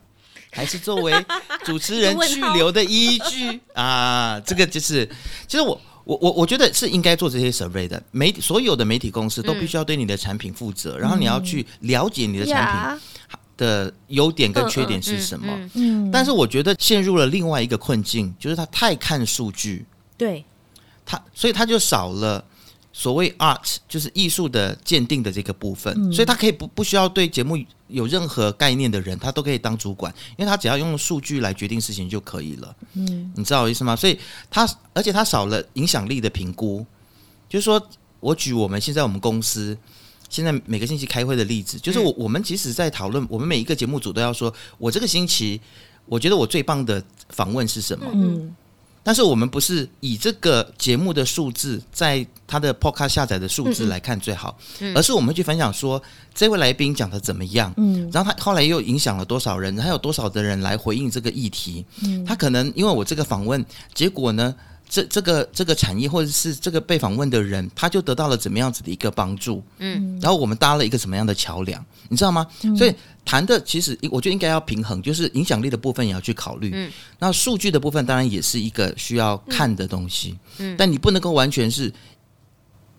[0.51, 1.12] 还是作为
[1.65, 4.39] 主持人去留的依据啊？
[4.41, 5.10] 这个就是，
[5.47, 5.82] 其实我。
[6.08, 15.47] 我我我觉得是应该做这些 survey 的，媒所有的媒体公司都必须要对你的产品负责，嗯、然后你要去了解你的产品的优点跟缺点是什么。
[15.49, 19.86] 嗯，嗯，嗯，但是我觉得陷入了另外一个困境，就是他太看数据，
[20.17, 20.45] 对，
[21.06, 22.41] 他所以他就少了。
[23.00, 27.56] 所谓 art 就是艺术的鉴定的这个部分，嗯、所以他可以不不需要对节目
[27.90, 32.76] 有任何概念的人，他都可以当主管，因为他只要用数据来决定事情就可以了。
[32.94, 33.96] 嗯，你知道我意思吗？
[33.96, 34.18] 所以
[34.50, 36.84] 他而且他少了影响力的评估，
[37.48, 37.80] 就是说
[38.20, 39.78] 我举我们现在我们公司
[40.28, 45.62] 现在每个星期开会的例子，就是我我们即使在讨论，我们每一个节目组都要说，我这个星期
[46.08, 48.08] 我觉得我最棒的访问是什么？
[48.12, 48.56] 嗯。
[49.08, 54.91] 但是我们不是以这个节目的数字，在他的 Podcast 下载的数字来看最好，嗯。
[54.91, 64.54] 嗯、而是我们去分享说这位来宾讲的怎么样，嗯，然后他后来又影响了多少人，还有多少的人来回应这个议题，嗯，他可能因为我这个访问结果呢。
[64.89, 72.47] 这这个这个产业或者是这个被访问的人，他就得到了怎么样子的一个帮助，嗯，然后我们搭了一个什么样的桥梁，你知道吗？
[72.63, 72.95] 嗯、所以
[73.26, 81.91] 谈的其实我觉得应该要平衡，就是影响力的部分也要去考虑，嗯，那数据的部分当然也是一个需要看的东西，嗯，但你不能够完全是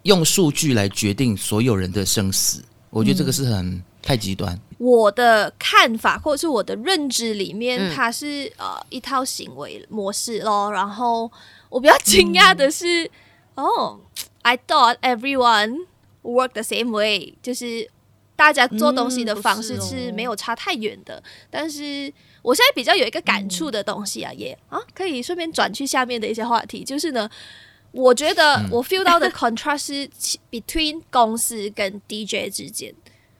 [0.03, 4.59] 用数据来决定所有人的生死，我觉得这个是很太极端。
[4.77, 11.33] 我的看法或者是我的认知里面，它是呃一套行为模式咯，然后。
[11.69, 13.11] 我比较惊讶的是，
[13.55, 15.87] 哦、嗯 oh,，I thought everyone
[16.23, 17.91] work the same way，就是
[18.37, 21.17] 大家做东西的方式是没有差太远的。
[21.17, 27.29] 嗯是哦、但是我现在比较有一个感触的东西啊，嗯、也啊，可以顺便转去下面的一些话题，就是呢，
[27.93, 32.95] 我觉得我 feel 到的 contrast 是 between 公司跟 DJ 之间，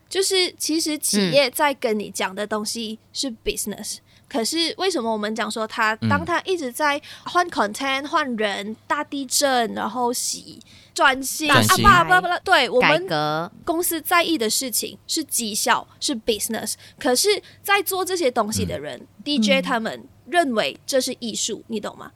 [0.09, 3.99] 就是其实企业在跟你讲的东西是 business。
[4.29, 10.61] 可是为什么我们讲说他当他一直在换 content、换人、大地震，然后洗
[10.95, 16.75] 转型啊，巴拉巴拉巴拉，对我们公司在意的事情是绩效，是 business。
[16.99, 22.13] 可是，在做这些东西的人，DJ 他们认为这是艺术，你懂吗？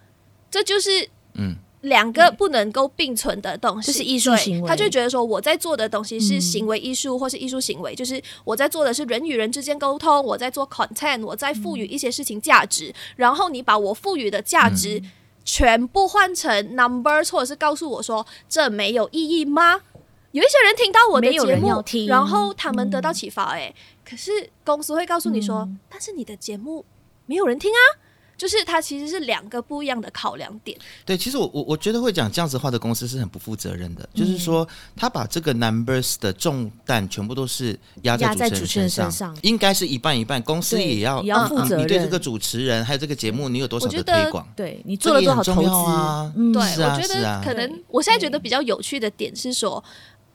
[0.51, 1.57] 这就是嗯。
[1.83, 4.69] 两个不能够并存的东西，就是艺术行为。
[4.69, 12.95] 他就觉得说，我在做的东西是行为艺术，或是艺术行为，就是我在做的是人与人之间沟通，我在做 content，我在赋予一些事情价值。
[13.17, 15.03] 然后你把我赋予的价值
[15.45, 19.81] 全部换成 numbers，或者是告诉我说这没有意义吗？
[20.31, 23.75] 有一些人听到我的节目，然后他们得到启发，哎，
[24.09, 26.85] 可是公司会告诉你说，但是你的节目
[27.27, 27.81] 没有人听啊。
[28.43, 30.77] 就是它其实是两个不一样的考量点。
[31.07, 34.03] 对，其实我我我觉得会讲这样子话的公司是很不负责任的。
[34.15, 40.43] 嗯、就是说，他把这个 numbers 的重担全部都是压在主持人身上，应该是一半一半。
[40.43, 41.83] 公司也要也要负责任、嗯。
[41.85, 44.45] 你对这个主持人还有这个节目，你有多少的推广？
[44.57, 46.33] 对你做了多少投资啊？
[46.35, 49.83] 对，我觉得可能我现在觉得比较有趣的点是说。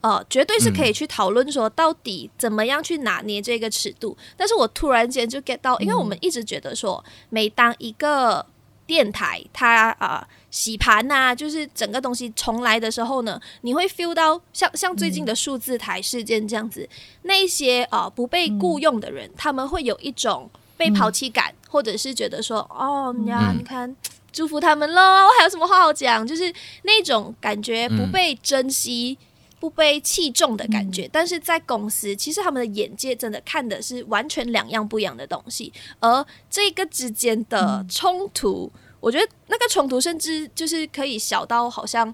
[0.01, 4.15] 呃，绝对是可以去讨论说到底怎么样去拿捏这个尺度。
[4.19, 8.45] 嗯、但是我突然间就 get 到，因为我们一直觉得说，每当一个
[8.86, 23.93] 电台它啊、呃、洗盘呐、啊，就是整个东西重来的时候呢，你会 feel 到像像最近的数字台事件这样子，嗯、那些啊、呃、不被雇佣的人，嗯、他们会有一种被抛弃感，嗯、或者是觉得说，哦呀，你看，
[24.31, 26.25] 祝福他们喽，我还有什么话好讲？
[26.25, 29.17] 就是那种感觉不被珍惜。
[29.60, 42.13] 不被器重的感觉，嗯、但是在公司，其实他们的眼界真的看的是完全两样不一样的东西，而这个之间的冲突，嗯、我觉得那个冲突甚至就是可以小到好像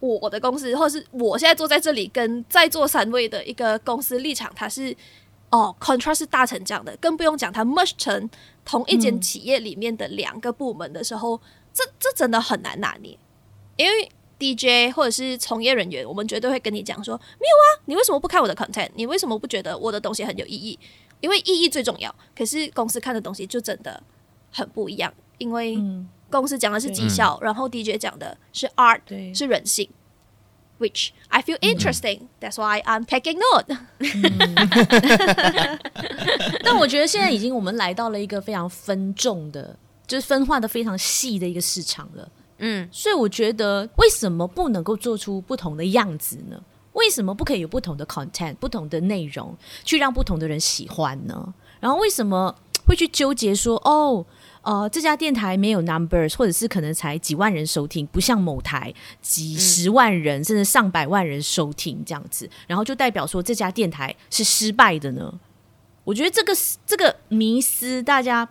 [0.00, 4.96] 我的公司，或是我现在坐在这里跟在座三位的一个公司立场，它是
[5.50, 8.30] 哦，contrast 是大成这样的，更不用讲它 merge 成
[8.64, 11.40] 同一间企业里面的两个部门的时候，嗯、
[11.74, 13.18] 这这真的很难拿捏，
[13.76, 14.10] 因为。
[14.38, 18.88] DJ 或者是从业人员，我们绝对会跟你讲说，没有啊，你为什么不看我的 content？
[18.94, 20.78] 你为什么不觉得我的东西很有意义？
[21.20, 22.14] 因为意义最重要。
[22.36, 24.02] 可是公司看的东西就真的
[24.52, 25.12] 很不一样。
[25.38, 25.78] 因为
[26.30, 29.00] 公司讲的是绩效，然后 DJ 讲的是 art，
[29.36, 29.88] 是人性。
[30.80, 35.78] Which I feel interesting,、嗯、that's why I'm taking note、嗯。
[36.62, 42.30] 但我觉得现在已经我们来到了一个非常分众的，就是分化的非常细的一个市场了。
[42.58, 46.60] 嗯，所以我觉得为什么不能够做出不同的样子呢？
[46.94, 51.54] 为什么不可以有不同的 content、不同的内容，去让不同的人喜欢呢？
[51.78, 52.52] 然后为什么
[52.86, 54.26] 会去纠结说哦？
[54.62, 58.92] 呃，这家电台没有 numbers，或者是可能才几万人收听，不像某台
[59.22, 65.32] 几十万人、嗯、甚至上百万人收听这样子，然后就代表说这家电台是失败的呢？
[66.02, 66.52] 我觉得这个
[66.84, 68.48] 这个迷思，大家。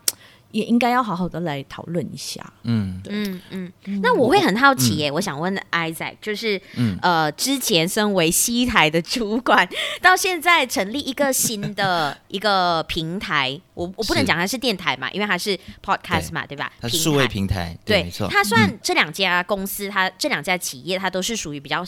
[0.52, 2.42] 也应该要好好的来讨论一下。
[2.64, 3.14] 嗯，对
[3.52, 4.02] 嗯嗯。
[4.02, 9.68] 那我会很好奇耶，嗯、我想问 Isaac，就是、嗯、呃，之前身为西台的主管，
[10.02, 16.72] 到现在成立一个新的 一个平台，我我不能讲它是电台嘛，因为它是 podcast 嘛，对，对吧？
[16.82, 18.28] 它是数位平台，对，对没错。
[18.30, 21.84] 它算这两家公司，它这两家企业，它都是属于比较，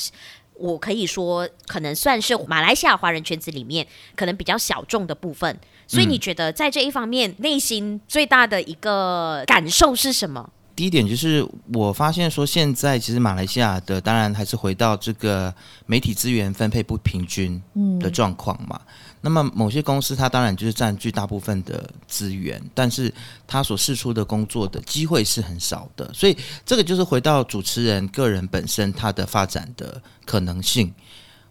[0.59, 5.57] 我可以说可能算是马来西亚华人圈子里面可能比较小众的部分。
[5.87, 10.47] 所以你觉得在这一方面，内心最大的一个感受是什么？
[10.75, 15.53] 第一点就是我发现说，现在其实马来西亚的当然还是回到这个
[15.85, 17.61] 媒体资源分配不平均
[17.99, 18.79] 的状况嘛。
[18.85, 18.87] 嗯、
[19.21, 23.13] 那么某些公司它当然就是占据大部分的资源，但是
[23.47, 26.11] 它所试出的工作的机会是很少的。
[26.13, 30.93] 所以这个就是回到主持人个人本身他的发展的可能性。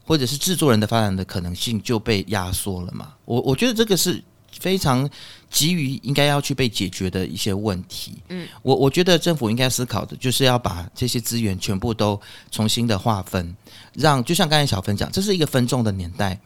[0.08, 3.12] 或者是制作人的发展的可能性就被压缩了嘛？
[3.26, 4.24] 我我觉得这个是
[4.58, 5.06] 非常
[5.50, 8.16] 急于应该要去被解决的一些问题。
[8.30, 12.18] 嗯，我我觉得政府应该思考的就是要把这些资源全部都
[12.50, 13.54] 重新的划分，
[13.92, 16.40] 让就像刚才小芬讲，这是一个分众的年代，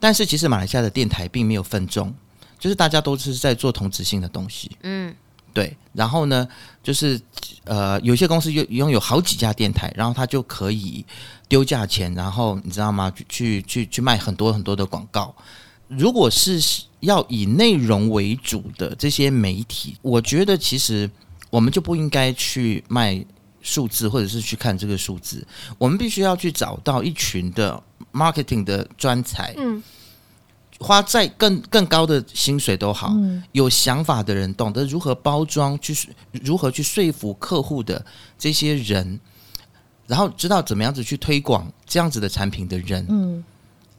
[0.00, 2.12] 但是其实马来西亚的电台并没有分众，
[2.58, 4.72] 就是大家都是在做同质性的东西。
[4.82, 5.14] 嗯。
[5.52, 6.46] 对，然后呢，
[6.80, 7.20] 就是
[7.64, 11.04] 呃，有些公司拥拥有好几家电台，然后他就可以
[11.48, 13.12] 丢价钱，然后你知道吗？
[13.28, 15.34] 去去去卖很多很多的广告。
[15.88, 16.62] 如果是
[17.00, 21.10] 要以内容为主的这些媒体，我觉得其实
[21.50, 23.20] 我们就不应该去卖
[23.60, 25.44] 数字，或者是去看这个数字。
[25.78, 29.54] 我们必须要去找到一群的 marketing 的专才。
[29.58, 29.82] 嗯。
[30.82, 35.94] 花在更更高的薪水都好，嗯、有想法的人，懂得如何包装，去
[36.42, 38.02] 如何去说服客户的
[38.38, 39.20] 这些人，
[40.06, 43.44] 然后知道怎么样子去推广这样子的产品的人，嗯，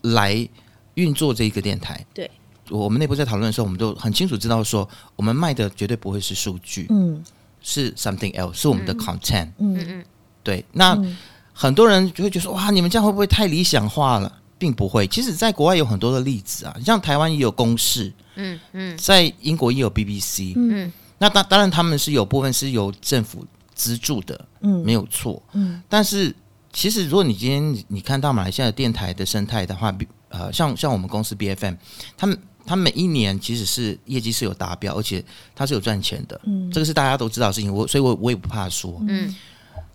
[0.01, 0.49] 来
[0.95, 2.03] 运作这一个电台。
[2.15, 2.31] 对，
[2.71, 7.23] 我们内部在讨论的时候，我们都很清楚知道说，我们卖的绝对不会是数据，嗯，
[7.61, 10.05] 是 something else，是我们的 content，嗯嗯，
[10.41, 10.65] 对。
[10.71, 11.15] 那、嗯、
[11.61, 14.39] 很多人就会觉得说，哇，你们这样会不会太理想化了？
[14.57, 23.45] 并不会，其实，在国外有很多的例子啊，像台湾也有公视，嗯嗯，在英国也有 BBC，嗯，那当当然他们是有部分是由政府
[23.75, 26.35] 资助的，嗯，没有错，嗯，但是
[26.73, 29.95] 其实如果你今天你看到马来西亚的电台的生态的话，
[30.29, 31.75] 呃，像像我们公司 BFM，
[32.17, 35.23] 他们他们每一年其实是业绩是有达标，而且
[35.55, 39.35] 它是有赚钱的，嗯，这个是大家都知道的事情，我所以我我也不怕说，嗯，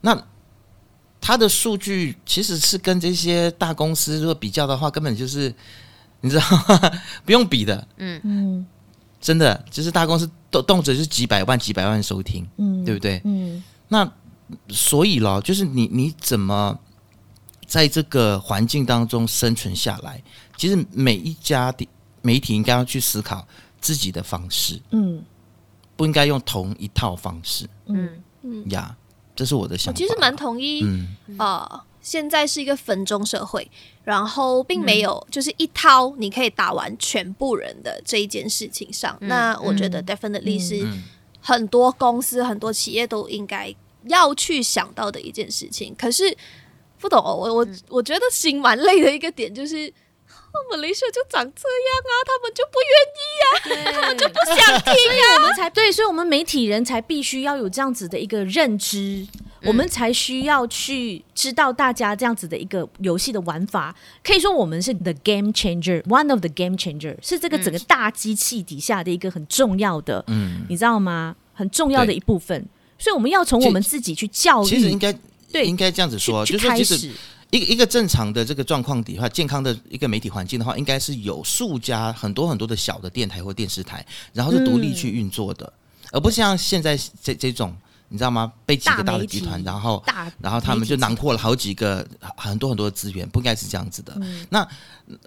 [0.00, 0.16] 那。
[1.26, 5.52] 它的数据其实是跟这些大公司如果比较的话，根本就是
[6.20, 6.42] 你知道
[7.26, 8.20] 不用比的，嗯。
[8.22, 8.66] 嗯，
[9.20, 13.20] 真的就是大公司动动辄是几百万几百万收听，嗯，对不对？
[13.24, 14.08] 嗯，那
[14.68, 16.78] 所以咯，就是你你怎么
[17.66, 20.22] 在这个环境当中生存下来？
[20.56, 21.88] 其实每一家的
[22.22, 23.44] 媒体应该要去思考
[23.80, 25.24] 自己的方式，嗯，
[25.96, 28.10] 不应该用同一套方式，嗯。
[28.42, 28.70] 嗯。
[28.70, 28.96] 呀。
[29.36, 29.96] 这是我的想法。
[29.96, 31.06] 我其实蛮同意，嗯，
[31.38, 33.70] 呃，现在是一个分众社会，
[34.02, 39.16] 然后并没有就是一套你可以打完全部人的这一件事情上。
[39.20, 40.84] 嗯、那我觉得 definitely 是
[41.40, 43.72] 很多公司、很多企业都应该
[44.06, 45.94] 要去想到的一件事情。
[45.96, 46.36] 可是
[46.98, 49.92] 不懂哦，我我我觉得心蛮累的一个点就是。
[50.70, 59.26] 马来西亚就长这样啊，他们就不愿意呀、啊，他们就不想听呀、啊，我们才对，所以我们媒体人才必须要有这样子的一个认知，
[59.60, 63.94] 嗯、我们才需要去知道大家这样子的一个游戏的玩法。
[64.22, 71.36] 可以说我们是 the game changer，one of the game changer，是这个整个大机器底下的一个很重要的，嗯，你知道吗？
[71.54, 72.66] 很重要的一部分。
[72.98, 75.12] 所以我们要从我们自己去教育，其实应该
[75.52, 77.10] 对，应该这样子说，就是开始。
[77.50, 87.74] 一个一个正常的这个状况底下，健康的一个媒体环境的话，应该是有数家很多很多的小的电台或电视台，然后是独立去运作的，嗯、而不是像现在这这种
[88.08, 88.52] 你知道吗？
[88.64, 90.02] 被几个大的集团，然后
[90.40, 94.16] 然后他们就囊括了好几个很多很多的资源，不应该是这样子的。
[94.20, 94.68] 嗯、那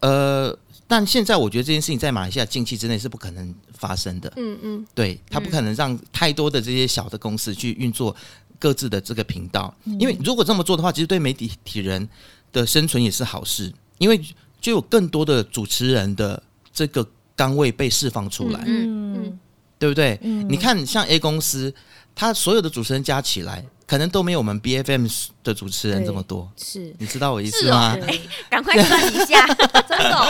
[0.01, 0.57] 呃，
[0.87, 4.31] 但现在我觉得这件事情在马来西亚近期之内是不可能发生的。
[4.37, 8.15] 嗯嗯，对，他不可能让太多的这些小的公司去运作
[8.59, 12.07] 各自的这个频道，嗯、因为如果这么做的话，其实对媒体体人
[12.51, 14.21] 的生存也是好事，因为
[14.61, 18.61] 就有更多的主持人的这个岗位被释放出来。
[18.67, 19.39] 嗯嗯，
[19.79, 20.19] 对不对？
[20.21, 21.73] 嗯、你看，像 A 公司。
[22.15, 25.09] 他所有的主持人加起来，可能都没有我们 BFM
[25.41, 26.51] 的主持人这么多。
[26.57, 27.95] 是，你知道我意思吗？
[28.49, 29.47] 赶快算一下，
[29.87, 30.27] 真的、哦，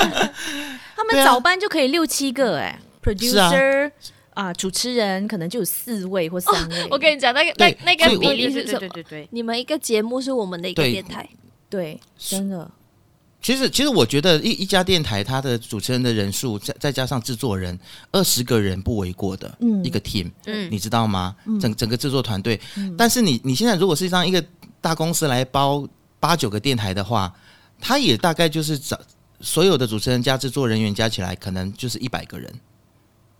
[0.95, 3.91] 他们早班就可以六七个哎，producer 啊，
[4.53, 6.87] 主持人可能就有四位或三位。
[6.89, 8.79] 我跟你讲，那个那那个比例是什么？
[8.79, 11.27] 对对对，你们一个节目是我们的一个电台，
[11.69, 12.69] 对，真的。
[13.41, 17.79] 其实，其实我觉得一一家电台，它的主持人的人数，再再加上制作人，
[18.11, 21.33] 二十个人不为过的，一个 team，嗯，你知道吗？
[21.45, 24.43] 嗯、整整个制作团队，嗯、但是你你现在如果是让一个
[24.81, 25.87] 大公司来包
[26.19, 27.33] 八九个电台的话，
[27.79, 28.99] 它也大概就是找
[29.39, 32.53] 所有的主持人加制作人员加起来，可能就是一百个人，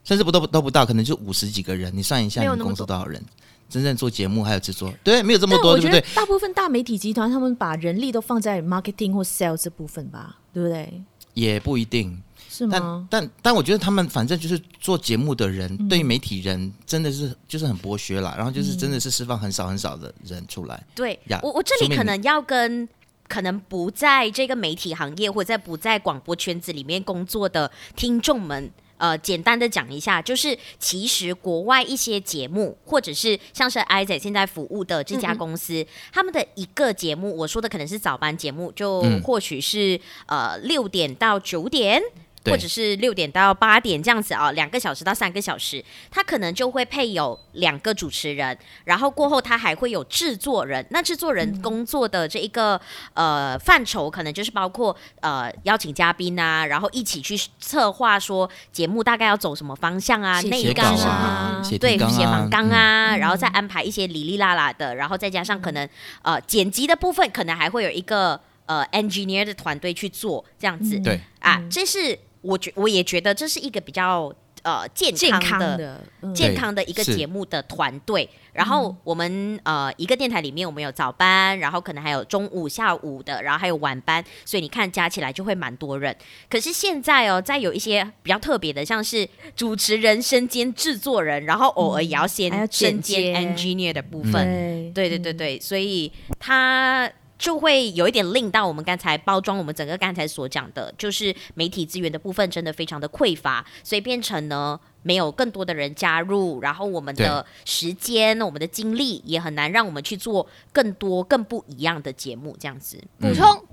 [0.03, 1.95] 甚至不都都不到，可能就五十几个人。
[1.95, 3.23] 你算一下，你们公司多少人？
[3.69, 6.03] 真正做节目还有制作，对，没有这么多，对不对？
[6.15, 11.03] 大部分大媒体集团他们把人力都放在 marketing 或 sales 这部分吧，对不对？
[11.35, 12.19] 也不一定，
[12.49, 13.07] 是吗？
[13.11, 20.83] 但但但我觉得他们反正就是做节目的人，嗯、对于媒体人真的是就是很剥削啦，然后就是真的是释放很少很少的人出来。
[20.95, 22.89] 对，我我这里可能要跟
[23.27, 28.71] 可能不在这个媒体行业或者在不在广播圈子里面工作的听众们。
[28.99, 39.95] 呃，简单的讲一下，就是其实国外一些节目，或者是像是 Isaac 现在服务的这家公司，嗯、他们的一个节目，我说的可能是早班节目，就或许是、
[40.27, 41.99] 嗯、呃六点到九点。
[42.45, 50.85] 或者是六点到八点这样子啊，两个小时到三个小时，他可能就会配有两个主持人，然后过后他还会有制作人。
[50.91, 52.79] 那制作人工作的这一个
[53.13, 65.87] 呃范畴，可能就是包括呃邀请嘉宾啊，然后一起去策划说节目大概要走什么方向啊，内纲啊，对，写访纲啊，然后再安排一些哩哩啦啦的，然后再加上可能
[66.21, 70.97] 呃剪辑的部分，可能还会有一个呃 engineer 的团队去做这样子。
[70.99, 72.17] 对啊，这是。
[72.41, 74.33] 我觉我也觉得这是一个比较
[74.63, 76.01] 呃健康的
[76.33, 78.29] 健康的一个节目的团队。
[78.51, 86.13] 然后我们呃一个电台里面我们有早班，然后可能还有中午、下午的，然后还有晚班，所以你看加起来就会蛮多人。
[86.49, 94.91] 可是现在哦，在有一些比较特别的，像是主持人身兼制作人，然后偶尔也要先身兼 engineer 的部分。
[94.93, 97.09] 对对对对，所以他。
[97.39, 112.55] 就会有一点令到我们刚才包装我们整个刚才所讲的，就是媒体资源的部分真的非常的匮乏，所以变成呢没有更多的人加入，然后我们的时间、我们的精力也很难让我们去做更多更不一样的节目。
[112.59, 113.67] 这样子补充、嗯、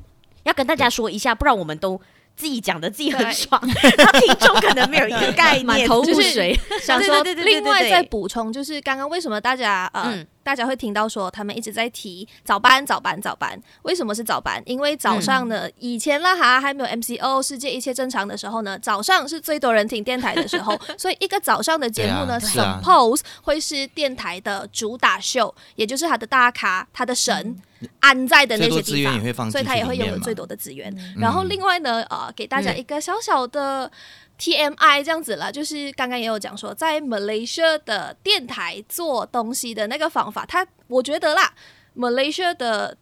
[0.44, 2.00] 要跟大家说一下，不然我们都。
[2.36, 3.60] 自己讲的自己很爽，
[3.96, 6.58] 然后听众可能没有一个概念， 头雾水。
[6.82, 13.58] 想说，另外再补充，就是刚刚为什么大家呃，大家会听到说他们一直在提早班、早班、早班？
[13.82, 14.62] 为什么是早班？
[14.66, 27.56] 因为早上呢，以前啦哈还没有 MCO，世界一切正常的时候呢，早上是最多人听电台的时候，所以一个早上的节目呢，Suppose 会是电台的主打秀，也就是他的大咖，他的神。
[28.00, 30.92] 安在的那些地方，所以他也会拥有最多的资源。
[30.96, 33.90] 嗯、然后另外呢，呃，给大家一个小小的
[34.38, 41.52] TMI 这样子了，就是刚刚也有讲说，在 Malaysia 的电台做东西的那个方法，他我觉得啦
[41.96, 42.96] ，Malaysia 的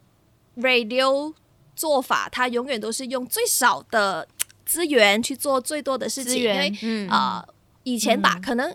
[0.57, 1.33] radio
[1.75, 4.29] 做法，它永远都是用最少的
[4.65, 8.75] 资源去做最多的事情，因为啊、呃，以前吧，嗯、可能。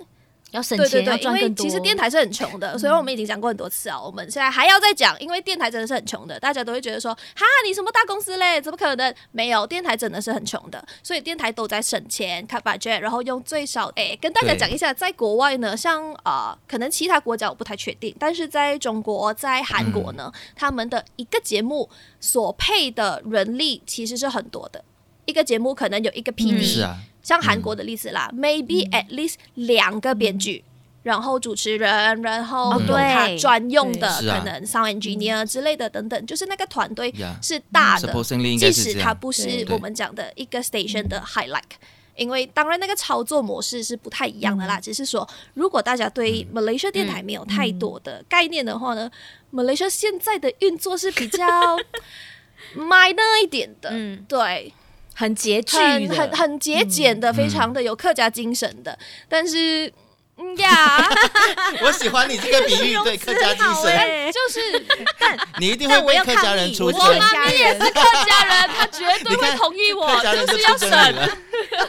[0.51, 3.99] 要省钱，对对对，因为其实电台是很穷的， 所以我们已经讲过很多次啊。
[4.01, 8.59] 我们现在还要再讲，因为电台真的是很穷的，大家都会觉得说，哈，你什么大公司嘞？
[8.61, 9.13] 怎么可能？
[9.31, 13.87] 没有，电台真的是很穷的，所以电台都在省钱，cut budget，然后用最少。
[13.95, 21.89] 哎，跟大家讲一下，在国外呢，像啊、呃，可能其他国家我不太确定，但是在中国、在韩国呢，嗯、他们的一个节目
[22.19, 24.83] 所配的人力其实是很多的，
[25.25, 26.97] 一个节目可能有一个 PD、嗯。
[27.29, 30.69] 像韩国的例子啦、嗯、，maybe at least 两个编剧，嗯、
[31.03, 38.11] 然后主持人，然后有他专用的可能 sound engineer 之类的等等，就是那个团队是大的，
[38.57, 41.77] 即使他不是我们讲的一个 station 的 highlight，
[42.15, 44.79] 因为当然那个操作模式是不太一样的啦。
[44.79, 49.11] 嗯、只是说，如果大家对 Malaysia 电台没有太多的概念的话呢、
[49.51, 51.45] 嗯、，Malaysia 现在的运作是比较
[52.75, 54.73] minor 一点的，嗯，对。
[55.19, 58.91] 很拮据，很很很节俭的，嗯、非常的有客家精神的。
[58.93, 59.91] 嗯、但是
[60.37, 61.05] 嗯呀，
[61.83, 64.85] 我喜欢你这个比喻，对客家精神，就是，
[65.19, 66.97] 但 你一定会为客家人出声。
[66.97, 70.89] 我妈咪也是客家人，她绝对会同意我，就是要省。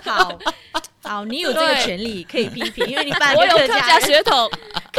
[0.03, 0.37] 好。
[1.03, 4.51] 好，你有这个权利可以批评，因为你爸 我有客家血统，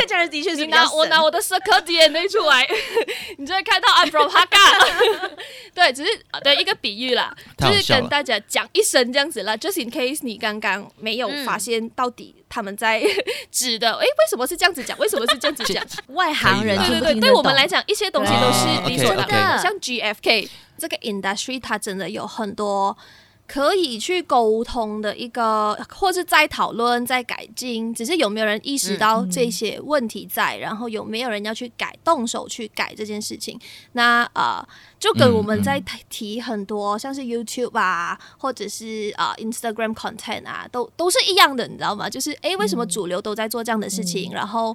[0.02, 2.68] 客家人的确是拿我拿我的 circle DNA 出来，
[3.38, 5.30] 你就会看到 I'm from Hakka。
[5.74, 6.10] 对，只是
[6.44, 13.02] 对一个比喻啦，就是跟大家讲一声这样子啦，just in case 你刚刚没有发现到底他们在
[13.52, 14.98] 指的，哎，为什么是这样子讲？
[14.98, 15.84] 为什么是这样子讲？
[16.16, 22.98] 外行人对对对，对我们来讲，一些东西都是理所当然的，像 GFK 这个 industry，它真的有很多。
[23.52, 33.60] 可以去沟通的一个，或是再讨论、再改进，只是有没有人意识到这些问题在，嗯、然后有没有人要去改、动手去改这件事情？
[33.92, 34.66] 那呃，
[34.98, 42.10] 就跟我们在提很多，像是 YouTube 啊，或者是啊、呃、Instagram content 啊，都都是一样的，你知道吗？
[42.10, 44.32] 就是诶，为什么主流都在做这样的事情？
[44.32, 44.74] 嗯、然后。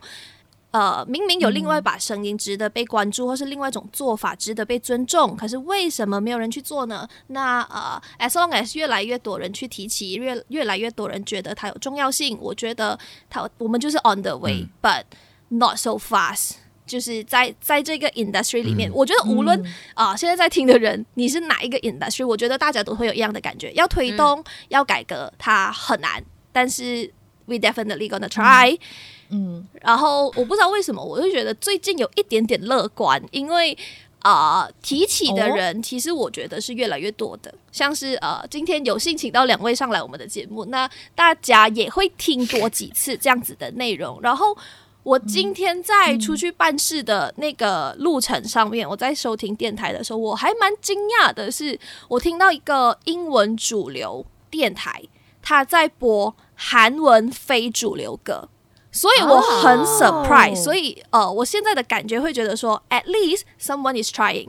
[0.76, 7.08] 呃，明明有另外一把声音值得被关注，嗯、或是另外一种做法值得被尊重，可是为什么没有人去做呢？
[7.28, 12.98] 那呃，as long as 越来越多人去提起，越越来越多人觉得它有重要性，我觉得
[13.30, 15.04] 它我们就是 on the way，but、
[15.48, 16.56] 嗯、not so fast。
[16.84, 19.58] 就是在在这个 industry 里面，嗯、我觉得无论
[19.94, 26.22] 啊、嗯呃，现在在听的人你是哪一个 industry，我觉得大家都会有一样的感觉，要推动、嗯、要改革，它很难，
[26.52, 27.10] 但是
[27.46, 28.78] we definitely gonna try。
[29.30, 33.76] 嗯嗯，然后我不知道为什么，我就觉得最近有一点点乐观，因为
[34.20, 44.18] 啊、呃，提起的人其实我觉得是越来越多的，像是呃，今天有幸请到两位上来我们的节目，那大家也会听多几次这样子的内容。
[44.20, 44.56] 然后
[45.04, 55.00] 我今天在出去办事的那个路程上面，我在收听电台的时候，我还蛮惊讶的是，我听到一个英文主流电台，
[55.40, 58.48] 他在播韩文非主流歌。
[58.96, 60.64] 所以我很 surprise，、oh.
[60.64, 64.48] 所以呃，我现在的感觉会觉得说，at least someone is trying，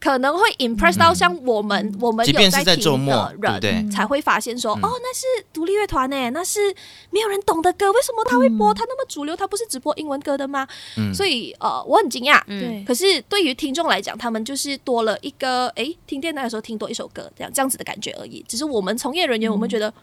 [0.00, 6.74] 可能会 impress 到像我们，嗯、我们有在听的人，对对才会发现说，嗯、哦，那是独立乐团呢，那是
[7.10, 8.74] 没有人懂的歌，为什么他会播？
[8.74, 10.66] 他、嗯、那么主流，他不是只播英文歌的吗？
[10.96, 12.82] 嗯、所以呃，我很惊讶，对。
[12.84, 18.44] 可是对于听众来讲，他们就是多了一个，哎，听电台的时候听多一首歌，这样这样子的感觉而已。
[18.48, 19.94] 只是我们从业人员，我们觉得、嗯、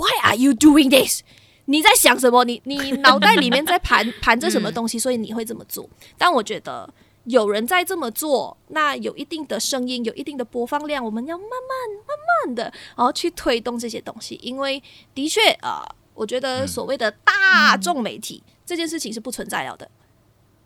[0.00, 1.20] ，Why are you doing this？
[1.66, 2.44] 你在想什么？
[2.44, 4.98] 你你 脑袋里面在盘盘着什么东西？
[4.98, 5.88] 所以你会这么做。
[6.18, 6.92] 但我觉得
[7.24, 12.64] 有人在这么做，那有一定的声音，有一定的播放量，我们要慢慢慢慢的，
[12.96, 14.38] 然后去推动这些东西。
[14.42, 14.82] 因为
[15.14, 19.88] 的确啊、呃，我觉得所谓的大众媒体、嗯、这件事情是不存在了的。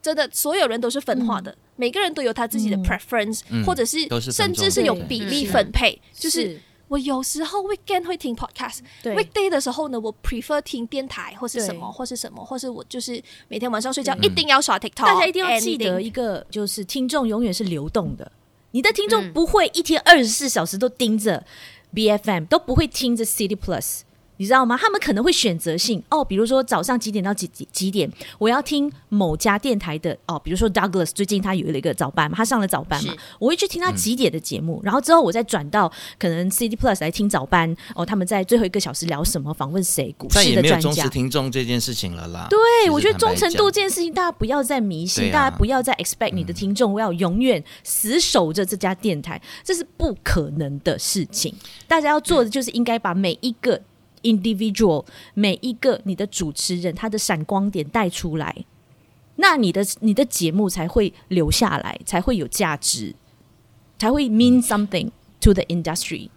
[0.00, 3.98] 真的，所有人都是分化的，嗯、每个人都有他自己的 preference，、嗯、或者是
[4.32, 6.58] 甚至是有比例分配，就是。
[6.88, 15.06] 我有时候 weekend 会听 podcast，weekday 的时候呢，我 prefer 听电台或是什么，或是什么，或是我就是每天晚上睡觉一定要刷 TikTok。
[15.06, 18.30] 大家一定要记得一个，就是听众永远是流动的，
[18.70, 21.44] 你的听众不会一天二十四小时都盯着
[21.92, 24.02] BFM，都不会听着 City Plus。
[24.38, 24.76] 你知道吗？
[24.80, 40.50] 他们可能会选择性哦，比如说早上几点到几几几点，我要听某家电台的哦，比如说 Douglas 最近他有了一个早班嘛，他上了早班嘛，我会去听他几点的节目，嗯、然后之后我再转到可能 City Plus 来听早班哦，他们在最后一个小时聊什么，访问谁，股市的专家。
[40.52, 42.46] 但也没有忠实听众这件事情了啦。
[42.50, 51.54] 对，我觉得忠诚度这件事情，大家不要再迷信，啊、大家不要再 expect 你的听众我要永远死守着这家电台，这是不可能的事情。
[51.88, 53.80] 大家要做的就是应该把每一个。
[54.22, 55.04] Individual
[55.34, 58.64] 每一个你的主持人他的闪光点带出来，
[59.36, 63.14] 那你的你的节目才会留下来，才会有价值，
[63.98, 65.10] 才会 mean something
[65.40, 66.30] to the industry。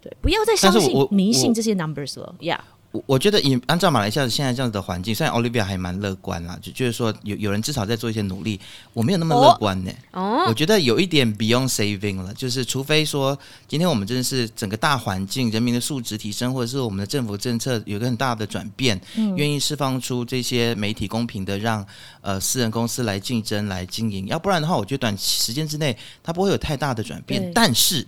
[0.00, 2.60] 对，不要再相信迷信这些 numbers 了，Yeah。
[2.90, 8.58] 我我觉得以按照马来西亚现在这样子的环境，虽然 Olivia 还蛮乐观啦，就就是说有有人至少在做一些努力，
[8.94, 9.92] 我没有那么乐观呢。
[10.12, 21.86] 哦，我觉得有一点 beyond saving 了，就是除非说今天我们真的是整个大环境人民的素质提升，或者是我们的政府政策有个很大的转变，嗯，愿意释放出这些媒体公平的让
[22.22, 27.52] 呃私人公司来竞争来经营，要不然的话，我觉得短期时间之内它不会有太大的转变。
[27.54, 28.06] 但是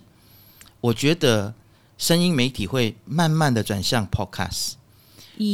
[0.79, 1.53] 我觉得。
[2.01, 4.71] 声音媒体会慢慢的转向 podcast，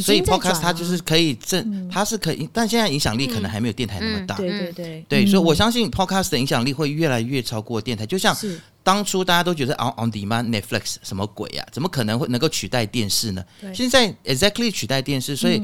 [0.02, 4.36] 所以 podcast 它就是可以正，嗯、它是可以，但现在影响力可能还没有电台那么大。
[4.38, 8.06] 对对对，对，所以我相信 podcast 的影响力会越来越超过电台。
[8.06, 8.34] 就像
[8.82, 13.44] 当初大家都觉得 on on demand Netflix 什么鬼呀、啊，怎么可能会能够取代电视呢？
[13.60, 15.62] 对现在 exactly 取代电视，所以。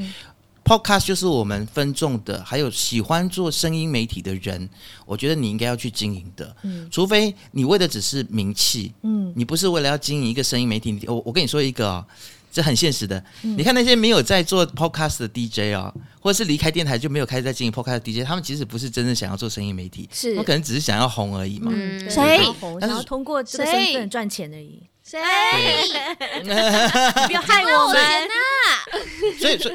[0.64, 4.66] 嗯 Podcast 就是我们分众的，还有喜欢做声音媒体的人，
[5.04, 6.56] 我觉得你应该要去经营的。
[6.62, 10.98] 嗯，除非你为的只是名气，嗯，你不是为了要经营一个声音媒体。
[11.06, 12.06] 我我跟你说一个、哦，
[12.50, 13.22] 这很现实的。
[13.42, 21.70] 嗯、你看那些没有在做 podcast 的 DJ 哦，或者是离开电台就没有开始在经营 podcast 的 DJ，他们其实不是真正想要做声音媒体，是，他们可能只是想要红而已嘛。
[22.08, 22.80] 谁、嗯？
[22.80, 24.82] 想要通过这个身份赚钱而已。
[25.02, 25.20] 谁？
[27.26, 28.24] 不要害我们啊！
[29.38, 29.74] 所以，所以，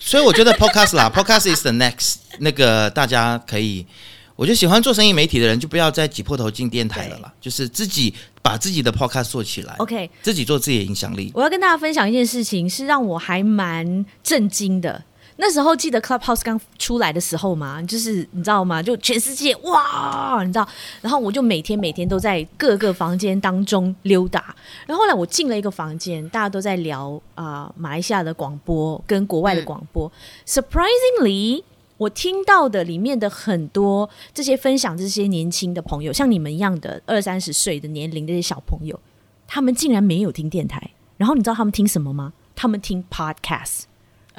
[0.00, 2.16] 所以我觉得 podcast 啦，podcast is the next。
[2.38, 3.86] 那个大家可以。
[4.34, 11.30] 我觉得喜欢做生意媒体的人就不要再挤破头进电台了啦，就是自己把自己的 podcast 做起来，OK，自己做自己的影响力。
[11.34, 15.04] 我要跟大家分享一件事情，是让我还蛮震惊的。
[15.40, 18.82] 那时候记得 Clubhouse 刚出来的时候嘛，就是你知道吗？
[18.82, 20.68] 就全世界哇，你知道，
[21.00, 24.54] 然后我就每天每天都在各个房间当中溜达。
[24.86, 30.06] 然后后来我进了一个房间，大家都在聊啊、呃，马来西亚的广播跟国外的广播。
[30.06, 30.12] 嗯、
[30.46, 31.64] Surprisingly。
[31.96, 38.98] 我听到的里面的很多这些分享，这些年轻的朋友，像你们一样的二三十岁的年龄这些小朋友，
[39.46, 40.92] 他们竟然没有听电台。
[41.18, 42.32] 然后你知道他们听什么吗？
[42.56, 43.82] 他们听 podcast，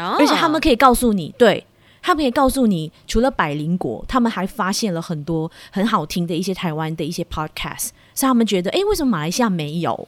[0.02, 1.66] 哦，而且他们可以告诉你，对，
[2.02, 10.08] 他们可以告诉你，除了百灵果，他们还发现了很多很好听的一些台湾的一些 podcast，所以他们觉得，哎，为什么马来西亚没有？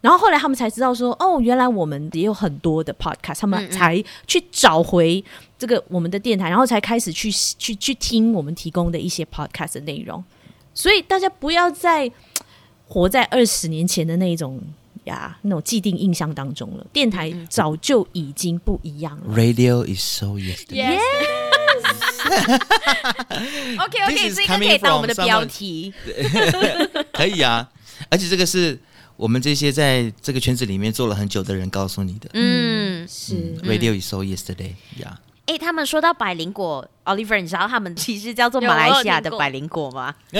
[0.00, 5.24] 然后后来他们才知道说，哦，原来我们也有很多的 podcast，他们才去找回
[5.56, 10.22] 这个我们的电台，然后才开始去去去听我们提供的一些 podcast 的内容。
[10.74, 12.12] 所以大家不要再
[12.86, 14.60] 活在二十年前的那种
[15.04, 16.86] 呀那种既定印象当中了。
[16.92, 19.34] 电台早就已经不一样了。
[19.34, 20.98] Radio is so yesterday.
[20.98, 21.00] Yes.
[23.78, 25.92] OK OK，这个可以当我们的标题。
[27.12, 27.68] 可以啊，
[28.10, 28.78] 而且这个是。
[29.16, 35.20] 我们这些在这个圈子里面做了很久的人告诉你的，嗯，是、嗯、Radio is so yesterday，呀。
[35.46, 40.12] 哎，他们说到百灵果，Oliver，你知道他们其实叫做马来西亚的百灵果吗？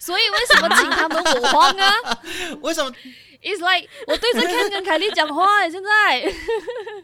[0.00, 2.18] 所以为什么请他们火慌啊？
[2.62, 2.92] 为什么
[3.46, 6.22] ？It's like 我对着 Ken 跟凯莉讲话，现在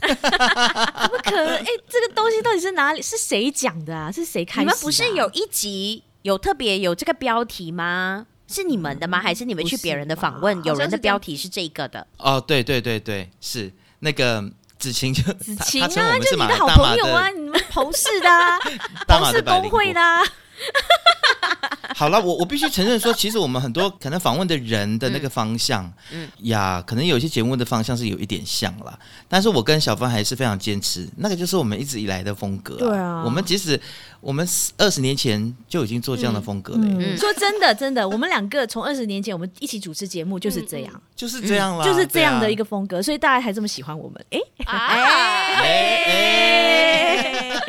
[0.00, 1.56] 怎么可能？
[1.56, 3.00] 哎，这个东西到底是哪里？
[3.00, 4.10] 是谁讲的啊？
[4.10, 4.62] 是谁开始、啊？
[4.62, 8.26] 你们不是有一集有特别有这个标题吗？
[8.48, 9.20] 是你们的吗？
[9.20, 10.62] 还是你们去别人的访问？
[10.64, 12.04] 有人的标题是这个的。
[12.18, 14.44] 哦，对对对对，是那个
[14.78, 18.58] 子晴就子晴啊，就你的好朋友啊，你们同事的、啊，
[19.06, 20.22] 同事工会的、啊。
[21.94, 28.98] 好了，我我必须承认说，其实我们很多可能访问的人的那个方向，嗯，嗯呀，可能有些节目的方向是有一点像了。
[29.28, 32.78] 但是我跟小芳还是非常坚持，那个就是我们一直以来的风格、啊。
[32.78, 33.80] 对啊，我们即使
[34.22, 34.48] 我们
[34.78, 36.88] 二十年前就已经做这样的风格了、欸。
[36.88, 44.24] 嗯嗯、说真的，真的，我们两个从二十年前我们一起主持节目就是这样，嗯、就是这样了、嗯，就是这样的一个风格，啊、所以大家还这么喜欢我们。
[44.30, 45.64] 哎哎哎！
[45.64, 47.62] 哎哎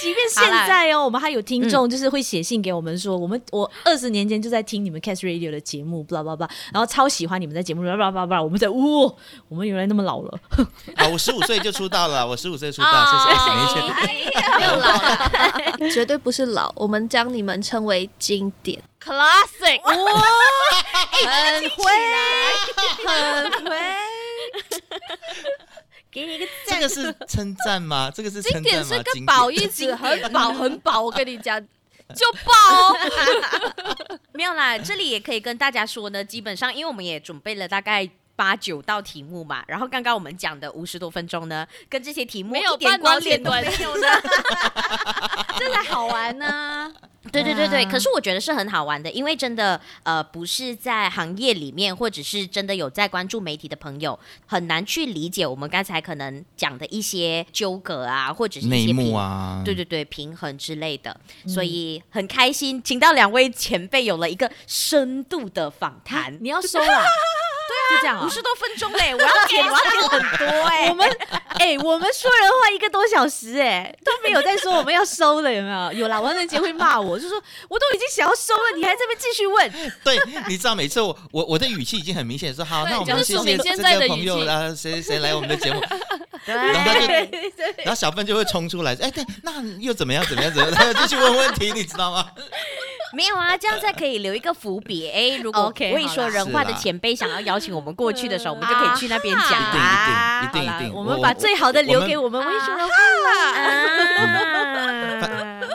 [0.00, 9.12] 即便现在哦，我们还有听众，就是会写信给我们说，我们我二十年前就在听你们 Cast Radio 的节目，blah blah blah，然后超喜欢你们在节目里 blah blah blah，我们在呜，
[9.48, 10.38] 我们原来那么老了。
[10.94, 13.82] 啊，我十五岁就出道了，我十五岁出道，谢谢二十年前，
[14.58, 15.55] 没有老了，
[15.92, 19.92] 绝对不是老，我们将你们称为经典 classic，哇，
[21.12, 21.82] 很会，
[23.06, 23.76] 很会。
[26.10, 28.10] 给你一个赞，这个是称赞吗？
[28.14, 31.02] 这个是经典，是个宝，一直，很饱很饱。
[31.02, 31.60] 我跟你讲，
[32.16, 32.96] 就饱。
[34.32, 36.24] 没有啦，这里也可以跟大家说呢。
[36.24, 44.22] 基本上，因为我们也准备了大概八九道题目嘛，然后刚刚我们讲的五十多分钟呢，跟这些题目一点关联都没有 的，
[45.58, 46.92] 这才好玩呢、啊。
[47.32, 54.16] 对对对对，可是我觉得是很好玩的，因为真的呃不是在行业里面，或者是真的有在关注媒体的朋友，
[54.46, 61.18] 很难去理解我们刚才可能讲的一些纠葛啊，或者是一些内幕啊，对对对，平衡之类的，
[61.48, 66.86] 所以很开心，请到两位前辈有了一个深度的访谈，嗯、你要收了。
[67.90, 70.88] 就这样五十多分钟嘞，我要剪，我要剪很多哎。
[70.90, 71.08] 我们
[71.58, 75.92] 哎，我们说人话一个多小时哎，都没有在说我们要收了，有没有？
[75.92, 79.92] 有啦，王仁杰会骂我，就说我都已经想要收了，你还在这边继续问。
[80.04, 85.80] 对，你知道每次我我我的语气已经很明显，说好，那我们谢谢这个朋友啊，谁谁来我们的节目，
[86.44, 87.06] 然后他就，
[87.78, 90.24] 然后小芬就会冲出来，哎，对，那又怎么样？
[90.26, 90.52] 怎么样？
[90.52, 90.74] 怎么样？
[90.74, 92.26] 他 就继续问问题，你知道吗？
[93.14, 95.10] 没有啊，这样才可以留一个伏笔。
[95.10, 100.42] 哎， 如果会说人话的前辈想要邀请我们过去的时候，我们就可以去那边讲啊。
[100.42, 102.92] 一定一定一定，我们把最好的留给我们会说人话。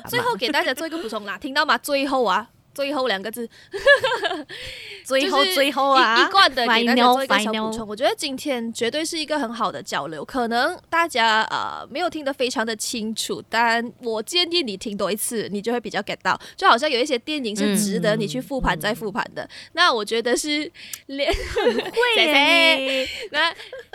[0.08, 1.78] 最后给大家做一个补充啦，听到吗？
[1.78, 3.48] 最后啊，最后两个字。
[5.06, 7.88] 最后最后啊，一贯的给大家做一个小补充。
[7.88, 16.40] 我觉得今天绝对是一个很好的交流，可能大家呃没有听得非常的清楚，但我建议你听多一次，你就会比较 get 到。
[16.56, 20.72] 就好像有一些电影是值得你去复盘再复盘的，嗯、那我觉得是
[21.08, 23.10] 连 很会耶。
[23.32, 23.50] 那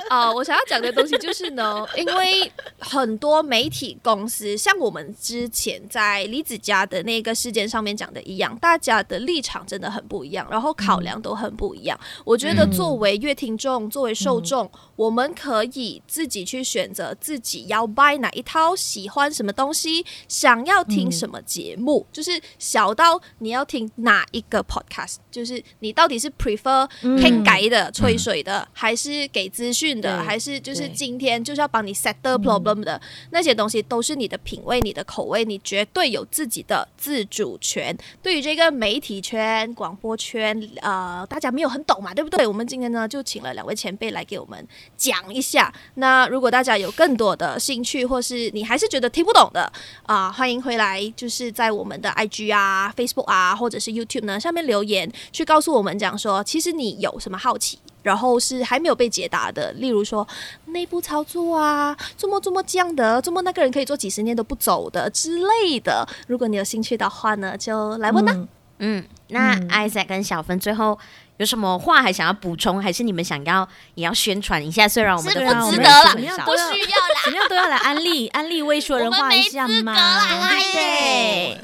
[0.09, 11.97] 啊、呃，我想要讲的东西就是呢， 因为很多媒体公司像我们之前在李子嘉的那个事件上面讲的一样，大家的立场真的很不一样，然后考量都很不一样。
[12.25, 33.01] 我觉得作为乐听众，作为受众，我们可以自己去选择自己要 buy 哪一套，喜欢什么东西，想要听什么节目，就是小到你要听哪一个 podcast，就是你到底是 prefer 听改的、吹水的，还是给资讯的，还是就是今天就是要帮你 set the problem 的
[33.31, 37.97] 那些东西，都是你的品味、你的口味，你绝对有自己的自主权。
[38.21, 42.47] 对于这一个媒体圈、广播圈，呃，大家没有很懂嘛，对不对？
[42.47, 45.71] 我们今天呢就请了两位前辈来给我们讲一下。
[45.97, 49.71] 那如果大家有更多的兴趣，或是你还是觉得听不懂的
[50.05, 60.25] 啊、欢迎回来，就是在我们的 IG 啊、Facebook 啊，或者是 YouTube 呢下面留言，去告诉我们讲说，其实你有什么好奇，然后是还没有被解答的，例如说
[60.67, 66.07] 内部操作啊，做么做么这样的，做么那个人可以做几十年都不走的之类的。
[66.29, 68.31] 如果你有兴趣的话呢，就来问吧。
[68.33, 68.49] 嗯
[68.79, 70.97] 嗯，那 Isaac 跟小芬最后
[71.39, 74.87] 有什么话还想要补充，还是你们想要也要宣传一下？
[74.87, 79.97] 虽然我们都不值得了，不需要啦，怎么样都要来安利安利未说人话一下嘛，
[80.73, 81.59] 对。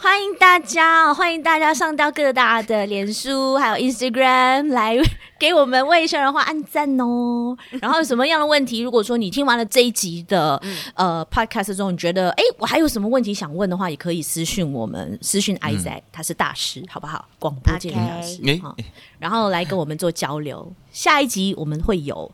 [0.00, 4.96] 欢迎大家，欢迎大家上到各大的脸书还有 Instagram 来
[5.40, 7.56] 给我们未说人话按赞哦。
[7.82, 17.26] 然后有什么样的问题，如果说你听完了这一集的、嗯、呃 Podcast 中，你觉得哎，我还有什么问题想问的话，也可以私讯我们，私讯 Isaac，、嗯、他是大师，好不好？
[17.40, 18.64] 广播界的大师、okay.
[18.64, 18.76] 哦、
[19.18, 20.72] 然后来跟我们做交流。
[20.92, 22.30] 下一集我们会有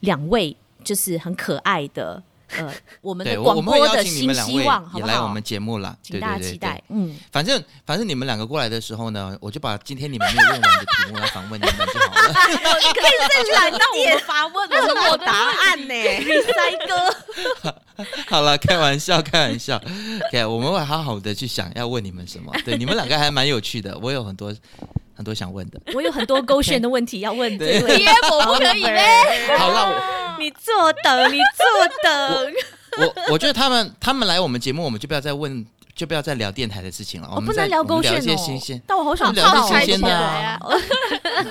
[0.00, 2.22] 两位，就是很可爱的。
[2.58, 6.82] 呃，我们的广播的新希望，也来我们节目了，请大家期待。
[6.88, 12.28] 嗯，反正反正你们两个过来的时候呢，我就把今天你们没有问完的题目来访问你们就好了。
[12.52, 13.12] 你可以
[13.52, 15.94] 再 来到我们发问，我是我答案呢，
[16.52, 17.74] 赛哥。
[18.28, 19.76] 好了，开玩笑，开玩笑。
[20.28, 22.52] OK，我们会好好的去想要问你们什么。
[22.64, 24.54] 对，你们两个还蛮有趣的，我有很多
[25.22, 25.80] 很多想问的。
[25.94, 27.86] 我有很多勾选的问题要问，对，我
[28.44, 29.56] 不可以呗。
[29.56, 30.02] 好了。
[30.40, 31.64] 你坐等，你坐
[32.02, 32.52] 等。
[32.98, 35.64] 我我，我觉得他们他们来我们节目，我们就不要再问，
[35.94, 37.28] 就不要再聊电台的事情了。
[37.30, 38.82] 我们不能聊勾选哦。
[38.84, 40.58] 但我好想聊些新鲜的啊。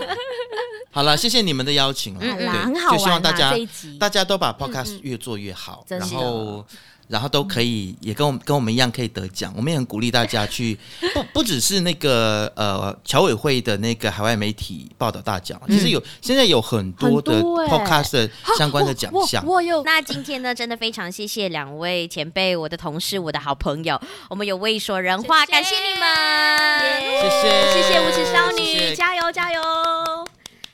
[0.91, 2.19] 好了，谢谢你们的邀请了。
[2.21, 3.53] 嗯，对，很好希望大家
[3.97, 6.65] 大家都把 Podcast 越做越好，然后。
[7.11, 9.53] 然后都可以，也跟我们跟我们一样可以得奖。
[9.57, 10.79] 我们也很鼓励大家去，
[11.13, 19.45] 不不只是那个呃侨委会的那个海外媒体报道大奖，其实有现在有很多的 podcast 的相关的奖项。
[19.45, 19.83] 我有。
[19.83, 23.99] 那今天呢，真的非常谢谢两位前辈，我的同事，我的好朋友。
[24.29, 26.81] 我们有未说人话，感谢你们，
[27.19, 29.61] 谢谢谢谢无耻少女，加油加油。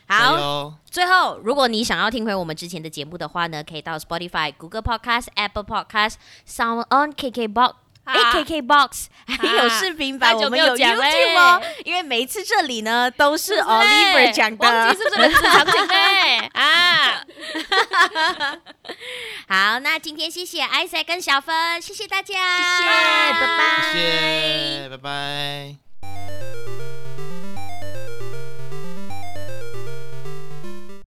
[0.07, 6.13] 好，最后，如果你想要听回我们之前的节目的话呢，可以到 Spotify、Google Podcast、Apple Podcast、
[6.47, 7.73] Sound On、KKBox、
[8.05, 11.61] KKBox，还 有视频版，我们有 YouTube 哦。
[11.83, 17.23] 因为每一次这里呢都是 Oliver 讲的，忘记是不是名字长姐妹 啊？
[19.73, 22.89] 好，那今天谢谢 Isaac 跟小芬，谢谢大家，谢谢，
[23.33, 23.99] 拜拜，谢
[24.83, 26.56] 谢，拜拜。